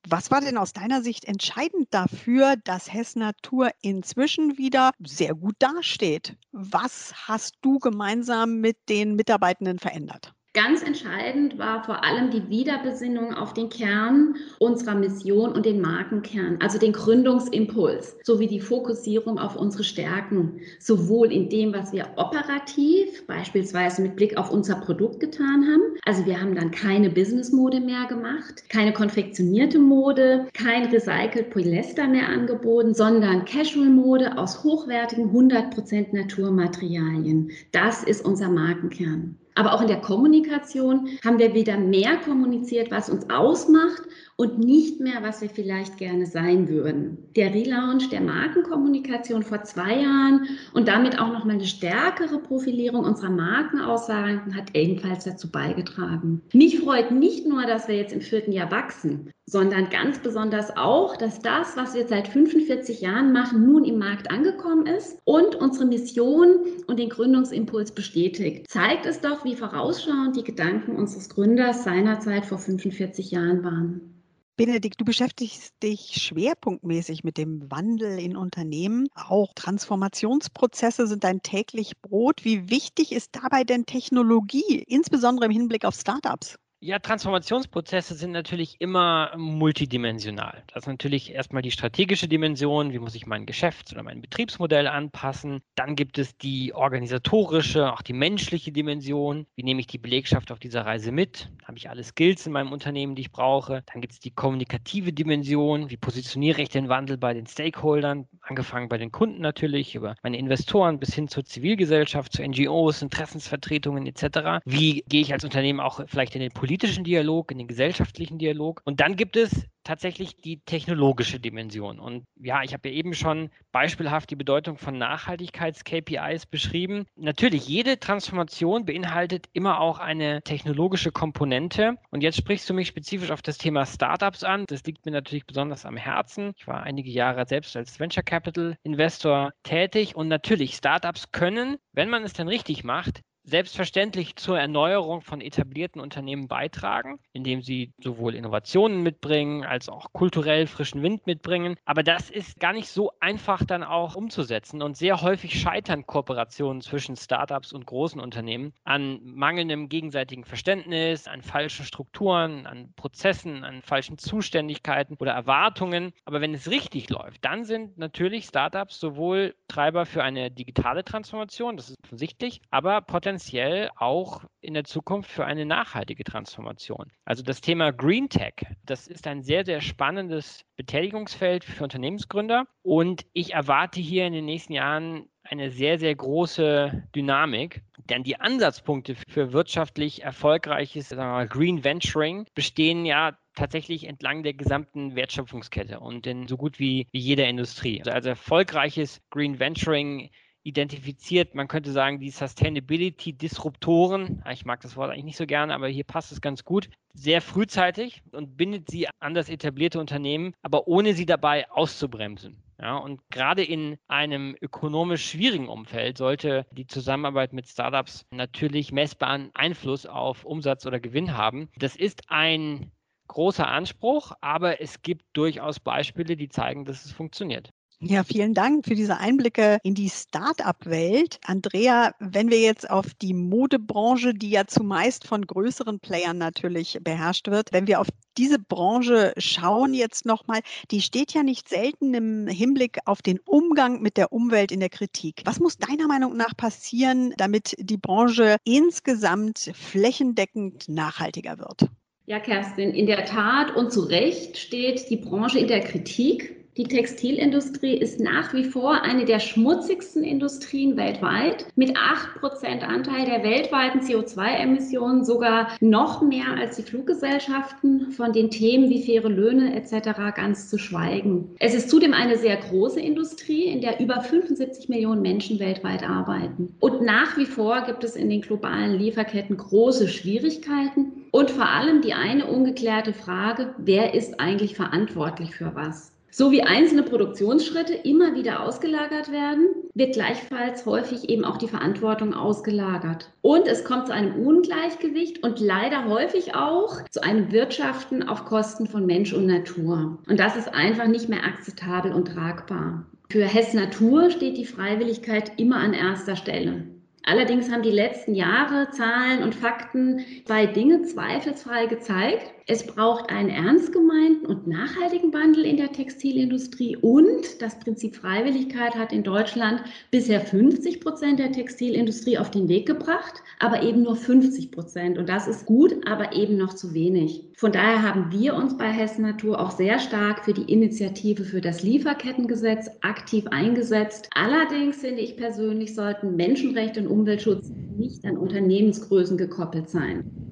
Was 0.09 0.31
war 0.31 0.40
denn 0.40 0.57
aus 0.57 0.73
deiner 0.73 1.02
Sicht 1.02 1.25
entscheidend 1.25 1.88
dafür, 1.90 2.55
dass 2.62 2.93
Hess 2.93 3.16
Natur 3.16 3.71
inzwischen 3.83 4.57
wieder 4.57 4.93
sehr 5.05 5.35
gut 5.35 5.57
dasteht? 5.59 6.37
Was 6.52 7.12
hast 7.26 7.57
du 7.62 7.81
gemeinsam 7.81 8.61
mit 8.61 8.76
den 8.88 9.16
Mitarbeitenden 9.16 9.81
verändert? 9.81 10.36
Ganz 10.56 10.82
entscheidend 10.82 11.58
war 11.58 11.84
vor 11.84 12.02
allem 12.02 12.30
die 12.30 12.48
Wiederbesinnung 12.48 13.34
auf 13.34 13.52
den 13.52 13.68
Kern 13.68 14.36
unserer 14.58 14.94
Mission 14.94 15.52
und 15.52 15.66
den 15.66 15.82
Markenkern, 15.82 16.56
also 16.62 16.78
den 16.78 16.94
Gründungsimpuls, 16.94 18.16
sowie 18.25 18.46
die 18.46 18.62
Fokussierung 18.62 19.38
auf 19.38 19.54
unsere 19.54 19.84
Stärken, 19.84 20.60
sowohl 20.80 21.30
in 21.30 21.50
dem, 21.50 21.75
was 21.75 21.92
wir 21.92 22.06
operativ, 22.16 23.26
beispielsweise 23.26 24.00
mit 24.00 24.16
Blick 24.16 24.38
auf 24.38 24.50
unser 24.50 24.76
Produkt 24.76 25.20
getan 25.20 25.66
haben. 25.70 25.82
Also 26.06 26.25
wir 26.25 26.40
haben 26.40 26.54
dann 26.54 26.70
keine 26.70 27.10
Business-Mode 27.10 27.80
mehr 27.80 28.06
gemacht, 28.06 28.64
keine 28.70 28.94
konfektionierte 28.94 29.78
Mode, 29.78 30.46
kein 30.54 30.86
recycelt 30.86 31.50
Polyester 31.50 32.08
mehr 32.08 32.30
angeboten, 32.30 32.94
sondern 32.94 33.44
Casual-Mode 33.44 34.38
aus 34.38 34.64
hochwertigen 34.64 35.32
100% 35.32 36.16
Naturmaterialien. 36.16 37.50
Das 37.72 38.02
ist 38.04 38.25
unser 38.25 38.48
Markenkern. 38.48 39.36
Aber 39.56 39.72
auch 39.72 39.80
in 39.80 39.88
der 39.88 40.00
Kommunikation 40.00 41.08
haben 41.25 41.38
wir 41.38 41.54
wieder 41.54 41.78
mehr 41.78 42.18
kommuniziert, 42.18 42.90
was 42.90 43.08
uns 43.08 43.28
ausmacht 43.30 44.02
und 44.36 44.58
nicht 44.58 45.00
mehr, 45.00 45.22
was 45.22 45.40
wir 45.40 45.48
vielleicht 45.48 45.96
gerne 45.96 46.26
sein 46.26 46.68
würden. 46.68 47.16
Der 47.36 47.54
Relaunch 47.54 48.10
der 48.10 48.20
Markenkommunikation 48.20 49.42
vor 49.42 49.62
zwei 49.62 50.02
Jahren 50.02 50.46
und 50.75 50.88
damit 50.88 51.18
auch 51.18 51.32
nochmal 51.32 51.56
eine 51.56 51.64
stärkere 51.64 52.38
Profilierung 52.38 53.04
unserer 53.04 53.30
Markenaussagen 53.30 54.54
hat 54.54 54.76
ebenfalls 54.76 55.25
dazu 55.25 55.50
beigetragen. 55.50 56.42
Mich 56.52 56.78
freut 56.78 57.10
nicht 57.10 57.46
nur, 57.46 57.62
dass 57.62 57.88
wir 57.88 57.96
jetzt 57.96 58.12
im 58.12 58.20
vierten 58.20 58.52
Jahr 58.52 58.70
wachsen, 58.70 59.32
sondern 59.46 59.88
ganz 59.90 60.18
besonders 60.18 60.76
auch, 60.76 61.16
dass 61.16 61.38
das, 61.38 61.76
was 61.76 61.94
wir 61.94 62.06
seit 62.08 62.28
45 62.28 63.00
Jahren 63.00 63.32
machen, 63.32 63.64
nun 63.64 63.84
im 63.84 63.98
Markt 63.98 64.30
angekommen 64.30 64.86
ist 64.86 65.18
und 65.24 65.54
unsere 65.54 65.86
Mission 65.86 66.58
und 66.88 66.98
den 66.98 67.08
Gründungsimpuls 67.08 67.92
bestätigt. 67.92 68.68
Zeigt 68.68 69.06
es 69.06 69.20
doch, 69.20 69.44
wie 69.44 69.54
vorausschauend 69.54 70.36
die 70.36 70.44
Gedanken 70.44 70.96
unseres 70.96 71.28
Gründers 71.28 71.84
seinerzeit 71.84 72.44
vor 72.44 72.58
45 72.58 73.30
Jahren 73.30 73.62
waren. 73.62 74.12
Benedikt, 74.56 74.98
du 75.00 75.04
beschäftigst 75.04 75.74
dich 75.82 76.14
schwerpunktmäßig 76.14 77.24
mit 77.24 77.36
dem 77.36 77.70
Wandel 77.70 78.18
in 78.18 78.38
Unternehmen. 78.38 79.06
Auch 79.14 79.52
Transformationsprozesse 79.54 81.06
sind 81.06 81.24
dein 81.24 81.42
täglich 81.42 82.00
Brot. 82.00 82.42
Wie 82.42 82.70
wichtig 82.70 83.12
ist 83.12 83.32
dabei 83.32 83.64
denn 83.64 83.84
Technologie, 83.84 84.82
insbesondere 84.88 85.44
im 85.44 85.52
Hinblick 85.52 85.84
auf 85.84 85.94
Startups? 85.94 86.56
Ja, 86.78 86.99
Transformationsprozesse 86.99 88.14
sind 88.14 88.33
natürlich 88.33 88.83
immer 88.83 89.33
multidimensional. 89.35 90.62
Das 90.66 90.83
ist 90.83 90.88
natürlich 90.88 91.33
erstmal 91.33 91.62
die 91.62 91.71
strategische 91.71 92.28
Dimension, 92.28 92.92
wie 92.92 92.99
muss 92.99 93.14
ich 93.14 93.26
mein 93.26 93.47
Geschäfts- 93.47 93.95
oder 93.95 94.02
mein 94.02 94.21
Betriebsmodell 94.21 94.87
anpassen. 94.87 95.62
Dann 95.75 95.97
gibt 95.97 96.18
es 96.18 96.37
die 96.37 96.75
organisatorische, 96.75 97.90
auch 97.90 98.02
die 98.02 98.12
menschliche 98.12 98.73
Dimension. 98.73 99.47
Wie 99.54 99.62
nehme 99.62 99.80
ich 99.80 99.87
die 99.87 99.97
Belegschaft 99.97 100.52
auf 100.52 100.59
dieser 100.59 100.85
Reise 100.85 101.12
mit? 101.12 101.50
Habe 101.64 101.78
ich 101.78 101.88
alle 101.88 102.04
Skills 102.04 102.45
in 102.47 102.52
meinem 102.52 102.73
Unternehmen, 102.73 103.14
die 103.14 103.23
ich 103.23 103.33
brauche? 103.33 103.83
Dann 103.90 104.02
gibt 104.02 104.12
es 104.12 104.21
die 104.21 104.33
kommunikative 104.33 105.14
Dimension. 105.14 105.88
Wie 105.88 105.97
positioniere 105.97 106.61
ich 106.61 106.68
den 106.68 106.90
Wandel 106.90 107.16
bei 107.16 107.33
den 107.33 107.47
Stakeholdern? 107.47 108.28
Angefangen 108.42 108.90
bei 108.90 108.99
den 108.99 109.12
Kunden 109.12 109.40
natürlich, 109.40 109.95
über 109.95 110.14
meine 110.23 110.37
Investoren 110.37 111.00
bis 111.00 111.14
hin 111.14 111.28
zur 111.28 111.47
Zivilgesellschaft, 111.47 112.35
zu 112.35 112.47
NGOs, 112.47 113.00
Interessensvertretungen 113.00 114.06
etc. 114.06 114.61
Wie 114.66 115.02
gehe 115.09 115.23
ich 115.23 115.33
als 115.33 115.42
Unternehmen 115.42 115.80
auch 115.80 116.02
vielleicht 116.06 116.35
in 116.35 116.42
den 116.42 116.52
politischen 116.66 117.04
Dialog, 117.04 117.52
in 117.52 117.58
den 117.58 117.68
gesellschaftlichen 117.68 118.38
Dialog. 118.38 118.82
Und 118.85 118.99
dann 118.99 119.14
gibt 119.14 119.37
es 119.37 119.68
tatsächlich 119.85 120.37
die 120.37 120.58
technologische 120.64 121.38
Dimension. 121.38 122.00
Und 122.00 122.25
ja, 122.35 122.64
ich 122.64 122.73
habe 122.73 122.88
ja 122.88 122.94
eben 122.96 123.14
schon 123.14 123.50
beispielhaft 123.70 124.30
die 124.30 124.35
Bedeutung 124.35 124.76
von 124.76 124.99
Nachhaltigkeits-KPIs 124.99 126.46
beschrieben. 126.46 127.06
Natürlich, 127.14 127.68
jede 127.68 128.00
Transformation 128.00 128.85
beinhaltet 128.85 129.46
immer 129.52 129.80
auch 129.80 130.00
eine 130.00 130.42
technologische 130.42 131.12
Komponente. 131.12 131.99
Und 132.11 132.25
jetzt 132.25 132.37
sprichst 132.37 132.68
du 132.68 132.75
mich 132.75 132.88
spezifisch 132.88 133.30
auf 133.30 133.42
das 133.42 133.58
Thema 133.58 133.87
Startups 133.87 134.42
an. 134.42 134.64
Das 134.66 134.82
liegt 134.82 135.06
mir 135.06 135.12
natürlich 135.12 135.46
besonders 135.46 135.87
am 135.87 135.96
Herzen. 135.96 136.52
Ich 136.56 136.66
war 136.66 136.82
einige 136.82 137.11
Jahre 137.11 137.46
selbst 137.46 137.76
als 137.76 138.00
Venture 138.00 138.25
Capital 138.25 138.76
Investor 138.82 139.52
tätig. 139.62 140.16
Und 140.16 140.26
natürlich, 140.26 140.75
Startups 140.75 141.30
können, 141.30 141.76
wenn 141.92 142.11
man 142.11 142.25
es 142.25 142.32
dann 142.32 142.49
richtig 142.49 142.82
macht, 142.82 143.20
selbstverständlich 143.46 144.34
zur 144.36 144.58
Erneuerung 144.58 145.20
von 145.20 145.40
etablierten 145.40 146.00
Unternehmen 146.00 146.48
beitragen, 146.48 147.20
indem 147.32 147.62
sie 147.62 147.92
sowohl 148.02 148.34
Innovationen 148.34 149.02
mitbringen 149.02 149.64
als 149.64 149.88
auch 149.88 150.12
kulturell 150.12 150.66
frischen 150.66 151.02
Wind 151.02 151.26
mitbringen. 151.26 151.76
Aber 151.84 152.02
das 152.02 152.28
ist 152.28 152.58
gar 152.58 152.72
nicht 152.72 152.88
so 152.88 153.12
einfach 153.20 153.64
dann 153.64 153.84
auch 153.84 154.16
umzusetzen 154.16 154.82
und 154.82 154.96
sehr 154.96 155.22
häufig 155.22 155.58
scheitern 155.60 156.06
Kooperationen 156.06 156.82
zwischen 156.82 157.16
Startups 157.16 157.72
und 157.72 157.86
großen 157.86 158.20
Unternehmen 158.20 158.72
an 158.84 159.20
mangelndem 159.22 159.88
gegenseitigen 159.88 160.44
Verständnis, 160.44 161.28
an 161.28 161.42
falschen 161.42 161.84
Strukturen, 161.84 162.66
an 162.66 162.92
Prozessen, 162.96 163.62
an 163.62 163.80
falschen 163.82 164.18
Zuständigkeiten 164.18 165.16
oder 165.20 165.32
Erwartungen. 165.32 166.12
Aber 166.24 166.40
wenn 166.40 166.52
es 166.52 166.68
richtig 166.68 167.10
läuft, 167.10 167.44
dann 167.44 167.64
sind 167.64 167.96
natürlich 167.96 168.46
Startups 168.46 168.98
sowohl 168.98 169.54
Treiber 169.68 170.04
für 170.04 170.24
eine 170.24 170.50
digitale 170.50 171.04
Transformation, 171.04 171.76
das 171.76 171.90
ist 171.90 171.96
offensichtlich, 172.02 172.60
aber 172.70 173.02
potenziell 173.02 173.36
potenziell 173.37 173.90
auch 173.97 174.45
in 174.62 174.73
der 174.73 174.85
Zukunft 174.85 175.31
für 175.31 175.45
eine 175.45 175.66
nachhaltige 175.66 176.25
Transformation. 176.25 177.12
Also 177.26 177.43
das 177.43 177.61
Thema 177.61 177.93
Green 177.93 178.31
Tech, 178.31 178.55
das 178.87 179.07
ist 179.07 179.26
ein 179.26 179.43
sehr, 179.43 179.66
sehr 179.66 179.83
spannendes 179.83 180.64
Betätigungsfeld 180.76 181.62
für 181.62 181.85
Unternehmensgründer 181.85 182.64
und 182.83 183.26
ich 183.35 183.52
erwarte 183.52 184.00
hier 184.00 184.26
in 184.26 184.33
den 184.33 184.47
nächsten 184.47 184.73
Jahren 184.73 185.28
eine 185.43 185.71
sehr, 185.71 185.99
sehr 185.99 186.14
große 186.14 187.09
Dynamik. 187.14 187.83
Denn 188.09 188.23
die 188.23 188.40
Ansatzpunkte 188.40 189.16
für 189.28 189.52
wirtschaftlich 189.52 190.23
erfolgreiches 190.23 191.11
wir, 191.11 191.47
Green 191.47 191.85
Venturing 191.85 192.47
bestehen 192.55 193.05
ja 193.05 193.37
tatsächlich 193.55 194.05
entlang 194.05 194.45
der 194.45 194.55
gesamten 194.55 195.14
Wertschöpfungskette 195.14 196.00
und 196.00 196.26
in 196.26 196.49
so 196.49 196.57
gut 196.57 196.78
wie, 196.78 197.07
jeder 197.12 197.49
Industrie. 197.49 198.00
Also, 198.00 198.12
also 198.12 198.28
erfolgreiches 198.31 199.21
Green 199.31 199.59
Venturing 199.59 200.31
identifiziert, 200.66 201.54
man 201.54 201.68
könnte 201.68 201.92
sagen, 201.92 202.18
die 202.18 202.30
Sustainability-Disruptoren, 202.30 204.42
ich 204.50 204.64
mag 204.64 204.80
das 204.80 204.96
Wort 204.96 205.11
eigentlich 205.11 205.25
nicht 205.25 205.37
so 205.37 205.46
gerne, 205.46 205.75
aber 205.75 205.88
hier 205.88 206.04
passt 206.04 206.32
es 206.32 206.40
ganz 206.40 206.64
gut, 206.64 206.88
sehr 207.14 207.40
frühzeitig 207.40 208.23
und 208.32 208.56
bindet 208.56 208.90
sie 208.90 209.06
an 209.20 209.35
das 209.35 209.49
etablierte 209.49 210.00
Unternehmen, 210.00 210.54
aber 210.62 210.88
ohne 210.88 211.14
sie 211.14 211.26
dabei 211.26 211.70
auszubremsen. 211.70 212.61
Ja, 212.78 212.96
und 212.96 213.23
gerade 213.30 213.64
in 213.64 213.96
einem 214.06 214.54
ökonomisch 214.61 215.30
schwierigen 215.30 215.68
Umfeld 215.68 216.18
sollte 216.18 216.66
die 216.73 216.87
Zusammenarbeit 216.87 217.54
mit 217.54 217.68
Startups 217.68 218.26
natürlich 218.30 218.92
messbaren 218.92 219.50
Einfluss 219.54 220.04
auf 220.04 220.44
Umsatz 220.44 220.85
oder 220.85 221.00
Gewinn 221.00 221.35
haben. 221.37 221.70
Das 221.78 221.96
ist 221.96 222.25
ein 222.28 222.92
großer 223.28 223.66
Anspruch, 223.66 224.32
aber 224.40 224.80
es 224.80 225.02
gibt 225.02 225.25
durchaus 225.32 225.80
Beispiele, 225.80 226.37
die 226.37 226.49
zeigen, 226.49 226.85
dass 226.85 227.04
es 227.04 227.12
funktioniert. 227.12 227.70
Ja, 228.00 228.24
vielen 228.24 228.52
Dank 228.52 228.84
für 228.84 228.94
diese 228.94 229.16
Einblicke 229.16 229.78
in 229.82 229.94
die 229.94 230.10
Start-up-Welt. 230.10 231.40
Andrea, 231.46 232.12
wenn 232.18 232.50
wir 232.50 232.60
jetzt 232.60 232.90
auf 232.90 233.14
die 233.14 233.32
Modebranche, 233.32 234.34
die 234.34 234.50
ja 234.50 234.66
zumeist 234.66 235.26
von 235.26 235.46
größeren 235.46 235.98
Playern 236.00 236.36
natürlich 236.36 236.98
beherrscht 237.00 237.48
wird, 237.48 237.72
wenn 237.72 237.86
wir 237.86 237.98
auf 238.00 238.08
diese 238.36 238.58
Branche 238.58 239.32
schauen 239.38 239.94
jetzt 239.94 240.26
nochmal, 240.26 240.60
die 240.90 241.00
steht 241.00 241.32
ja 241.32 241.42
nicht 241.42 241.70
selten 241.70 242.12
im 242.12 242.46
Hinblick 242.46 242.98
auf 243.06 243.22
den 243.22 243.40
Umgang 243.46 244.02
mit 244.02 244.18
der 244.18 244.30
Umwelt 244.30 244.72
in 244.72 244.80
der 244.80 244.90
Kritik. 244.90 245.40
Was 245.46 245.58
muss 245.58 245.78
deiner 245.78 246.06
Meinung 246.06 246.36
nach 246.36 246.54
passieren, 246.54 247.32
damit 247.38 247.74
die 247.78 247.96
Branche 247.96 248.56
insgesamt 248.64 249.70
flächendeckend 249.74 250.86
nachhaltiger 250.90 251.58
wird? 251.58 251.88
Ja, 252.26 252.40
Kerstin, 252.40 252.90
in 252.90 253.06
der 253.06 253.24
Tat 253.24 253.74
und 253.74 253.90
zu 253.90 254.02
Recht 254.02 254.58
steht 254.58 255.08
die 255.08 255.16
Branche 255.16 255.60
in 255.60 255.68
der 255.68 255.80
Kritik. 255.80 256.65
Die 256.76 256.85
Textilindustrie 256.85 257.97
ist 257.97 258.21
nach 258.21 258.52
wie 258.52 258.64
vor 258.64 259.00
eine 259.00 259.25
der 259.25 259.38
schmutzigsten 259.38 260.23
Industrien 260.23 260.99
weltweit, 260.99 261.66
mit 261.75 261.97
8% 261.97 262.83
Anteil 262.83 263.25
der 263.25 263.42
weltweiten 263.42 264.00
CO2-Emissionen, 264.00 265.25
sogar 265.25 265.71
noch 265.80 266.21
mehr 266.21 266.52
als 266.61 266.77
die 266.77 266.83
Fluggesellschaften, 266.83 268.12
von 268.12 268.35
den 268.35 268.50
Themen 268.50 268.90
wie 268.90 269.03
faire 269.03 269.31
Löhne 269.31 269.74
etc. 269.74 270.37
ganz 270.37 270.68
zu 270.68 270.77
schweigen. 270.77 271.57
Es 271.61 271.74
ist 271.74 271.88
zudem 271.88 272.12
eine 272.12 272.37
sehr 272.37 272.57
große 272.57 273.00
Industrie, 273.00 273.64
in 273.64 273.81
der 273.81 273.98
über 273.98 274.20
75 274.20 274.90
Millionen 274.90 275.22
Menschen 275.22 275.59
weltweit 275.59 276.07
arbeiten. 276.07 276.74
Und 276.81 277.00
nach 277.00 277.38
wie 277.38 277.46
vor 277.46 277.87
gibt 277.87 278.05
es 278.05 278.16
in 278.16 278.29
den 278.29 278.42
globalen 278.42 278.98
Lieferketten 278.98 279.57
große 279.57 280.09
Schwierigkeiten 280.09 281.24
und 281.31 281.50
vor 281.50 281.70
allem 281.70 282.03
die 282.03 282.12
eine 282.12 282.44
ungeklärte 282.44 283.14
Frage, 283.14 283.74
wer 283.79 284.12
ist 284.12 284.40
eigentlich 284.40 284.77
verantwortlich 284.77 285.55
für 285.55 285.74
was? 285.74 286.12
So 286.38 286.53
wie 286.53 286.62
einzelne 286.62 287.03
Produktionsschritte 287.03 287.94
immer 287.94 288.35
wieder 288.35 288.62
ausgelagert 288.62 289.33
werden, 289.33 289.68
wird 289.94 290.12
gleichfalls 290.12 290.85
häufig 290.85 291.31
eben 291.31 291.46
auch 291.46 291.57
die 291.57 291.66
Verantwortung 291.66 292.35
ausgelagert. 292.35 293.31
Und 293.40 293.66
es 293.66 293.85
kommt 293.85 294.09
zu 294.09 294.12
einem 294.12 294.46
Ungleichgewicht 294.46 295.42
und 295.42 295.61
leider 295.61 296.05
häufig 296.05 296.55
auch 296.55 297.03
zu 297.09 297.22
einem 297.22 297.53
Wirtschaften 297.53 298.29
auf 298.29 298.44
Kosten 298.44 298.87
von 298.87 299.07
Mensch 299.07 299.33
und 299.33 299.46
Natur. 299.46 300.18
Und 300.29 300.38
das 300.38 300.57
ist 300.57 300.75
einfach 300.75 301.07
nicht 301.07 301.31
mehr 301.31 301.42
akzeptabel 301.42 302.12
und 302.12 302.29
tragbar. 302.29 303.07
Für 303.31 303.44
Hess 303.44 303.72
Natur 303.72 304.29
steht 304.29 304.59
die 304.59 304.66
Freiwilligkeit 304.66 305.53
immer 305.59 305.79
an 305.79 305.94
erster 305.94 306.37
Stelle. 306.37 306.85
Allerdings 307.25 307.72
haben 307.72 307.83
die 307.83 307.90
letzten 307.90 308.35
Jahre 308.35 308.90
Zahlen 308.90 309.42
und 309.42 309.55
Fakten 309.55 310.20
zwei 310.44 310.66
Dinge 310.66 311.01
zweifelsfrei 311.01 311.87
gezeigt. 311.87 312.53
Es 312.68 312.85
braucht 312.85 313.31
einen 313.31 313.48
ernst 313.48 313.92
gemeinten 313.92 314.44
und 314.44 314.66
nachhaltigen 314.66 315.33
Wandel 315.33 315.64
in 315.64 315.76
der 315.76 315.92
Textilindustrie 315.92 316.96
und 316.96 317.62
das 317.62 317.79
Prinzip 317.79 318.16
Freiwilligkeit 318.16 318.96
hat 318.96 319.12
in 319.12 319.22
Deutschland 319.22 319.83
bisher 320.11 320.40
50 320.40 321.00
Prozent 321.00 321.38
der 321.38 321.52
Textilindustrie 321.52 322.38
auf 322.38 322.50
den 322.50 322.68
Weg 322.68 322.87
gebracht, 322.87 323.35
aber 323.61 323.85
eben 323.85 324.02
nur 324.02 324.16
50 324.16 324.72
Prozent. 324.72 325.16
Und 325.16 325.29
das 325.29 325.46
ist 325.46 325.64
gut, 325.64 325.94
aber 326.09 326.33
eben 326.33 326.57
noch 326.57 326.74
zu 326.74 326.92
wenig. 326.92 327.44
Von 327.57 327.70
daher 327.70 328.02
haben 328.02 328.33
wir 328.33 328.57
uns 328.57 328.76
bei 328.76 328.90
Hessen 328.90 329.22
Natur 329.22 329.61
auch 329.61 329.70
sehr 329.70 330.00
stark 330.00 330.44
für 330.44 330.52
die 330.52 330.72
Initiative 330.72 331.44
für 331.44 331.61
das 331.61 331.85
Lieferkettengesetz 331.85 332.90
aktiv 333.02 333.46
eingesetzt. 333.46 334.29
Allerdings 334.35 334.96
finde 334.96 335.20
ich 335.20 335.37
persönlich, 335.37 335.94
sollten 335.94 336.35
Menschenrechte 336.35 336.98
und 336.98 337.07
Umweltschutz 337.07 337.70
nicht 337.96 338.24
an 338.24 338.37
Unternehmensgrößen 338.37 339.37
gekoppelt 339.37 339.88
sein. 339.88 340.45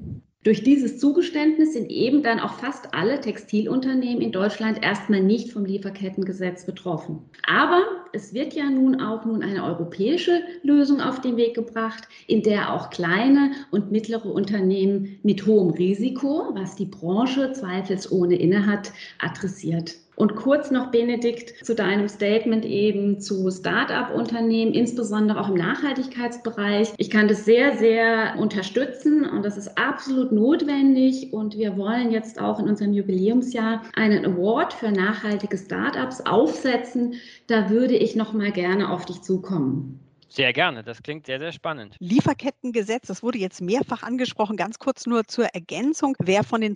Durch 0.44 0.62
dieses 0.62 0.98
Zugeständnis 0.98 1.72
sind 1.72 1.90
eben 1.90 2.22
dann 2.22 2.38
auch 2.38 2.52
fast 2.52 2.92
alle 2.92 3.18
Textilunternehmen 3.18 4.20
in 4.20 4.30
Deutschland 4.30 4.85
erstmal 4.85 5.22
nicht 5.22 5.50
vom 5.50 5.64
Lieferkettengesetz 5.64 6.66
betroffen. 6.66 7.20
Aber 7.46 7.83
es 8.12 8.35
wird 8.35 8.52
ja 8.52 8.68
nun 8.68 9.00
auch 9.00 9.24
nun 9.24 9.42
eine 9.42 9.64
europäische 9.64 10.42
Lösung 10.62 11.00
auf 11.00 11.22
den 11.22 11.38
Weg 11.38 11.54
gebracht, 11.54 12.07
in 12.26 12.42
der 12.42 12.74
auch 12.74 12.90
kleine 12.90 13.52
und 13.70 13.90
mittlere 13.90 14.26
Unternehmen 14.26 15.18
mit 15.22 15.46
hohem 15.46 15.70
Risiko, 15.70 16.50
was 16.52 16.76
die 16.76 16.85
Branche 16.85 17.52
zweifelsohne 17.52 18.37
innehat, 18.37 18.92
adressiert. 19.20 19.94
Und 20.16 20.37
kurz 20.37 20.70
noch, 20.70 20.90
Benedikt, 20.90 21.64
zu 21.64 21.74
deinem 21.74 22.09
Statement 22.09 22.64
eben 22.64 23.20
zu 23.20 23.50
Start-up-Unternehmen, 23.50 24.72
insbesondere 24.72 25.40
auch 25.40 25.48
im 25.48 25.57
Nachhaltigkeitsbereich. 25.57 26.92
Ich 26.98 27.11
kann 27.11 27.29
das 27.29 27.44
sehr, 27.44 27.77
sehr 27.77 28.37
unterstützen 28.38 29.29
und 29.29 29.44
das 29.44 29.57
ist 29.57 29.77
absolut 29.77 30.31
notwendig. 30.33 31.33
Und 31.33 31.57
wir 31.57 31.77
wollen 31.77 32.11
jetzt 32.11 32.40
auch 32.40 32.61
in 32.61 32.68
unserem 32.68 32.92
Jubiläumsjahr 32.92 33.83
einen 33.94 34.24
Award 34.24 34.72
für 34.72 34.92
nachhaltige 34.92 35.59
Start-ups 35.59 36.20
aufsetzen. 36.20 37.14
Da 37.46 37.70
würde 37.70 37.96
ich 37.96 38.14
noch 38.14 38.33
mal 38.33 38.53
gerne 38.53 38.90
auf 38.90 39.05
dich 39.05 39.22
zukommen. 39.22 40.00
Sehr 40.35 40.53
gerne, 40.53 40.83
das 40.83 41.00
klingt 41.00 41.27
sehr, 41.27 41.38
sehr 41.38 41.53
spannend. 41.53 41.94
Lieferkettengesetz, 42.00 43.07
das 43.07 43.22
wurde 43.22 43.38
jetzt 43.38 43.61
mehrfach 43.61 44.03
angesprochen. 44.03 44.57
Ganz 44.57 44.81
kurz 44.81 45.07
nur 45.07 45.22
zur 45.29 45.44
Ergänzung. 45.55 46.16
Wer 46.18 46.42
von 46.42 46.61
den 46.61 46.74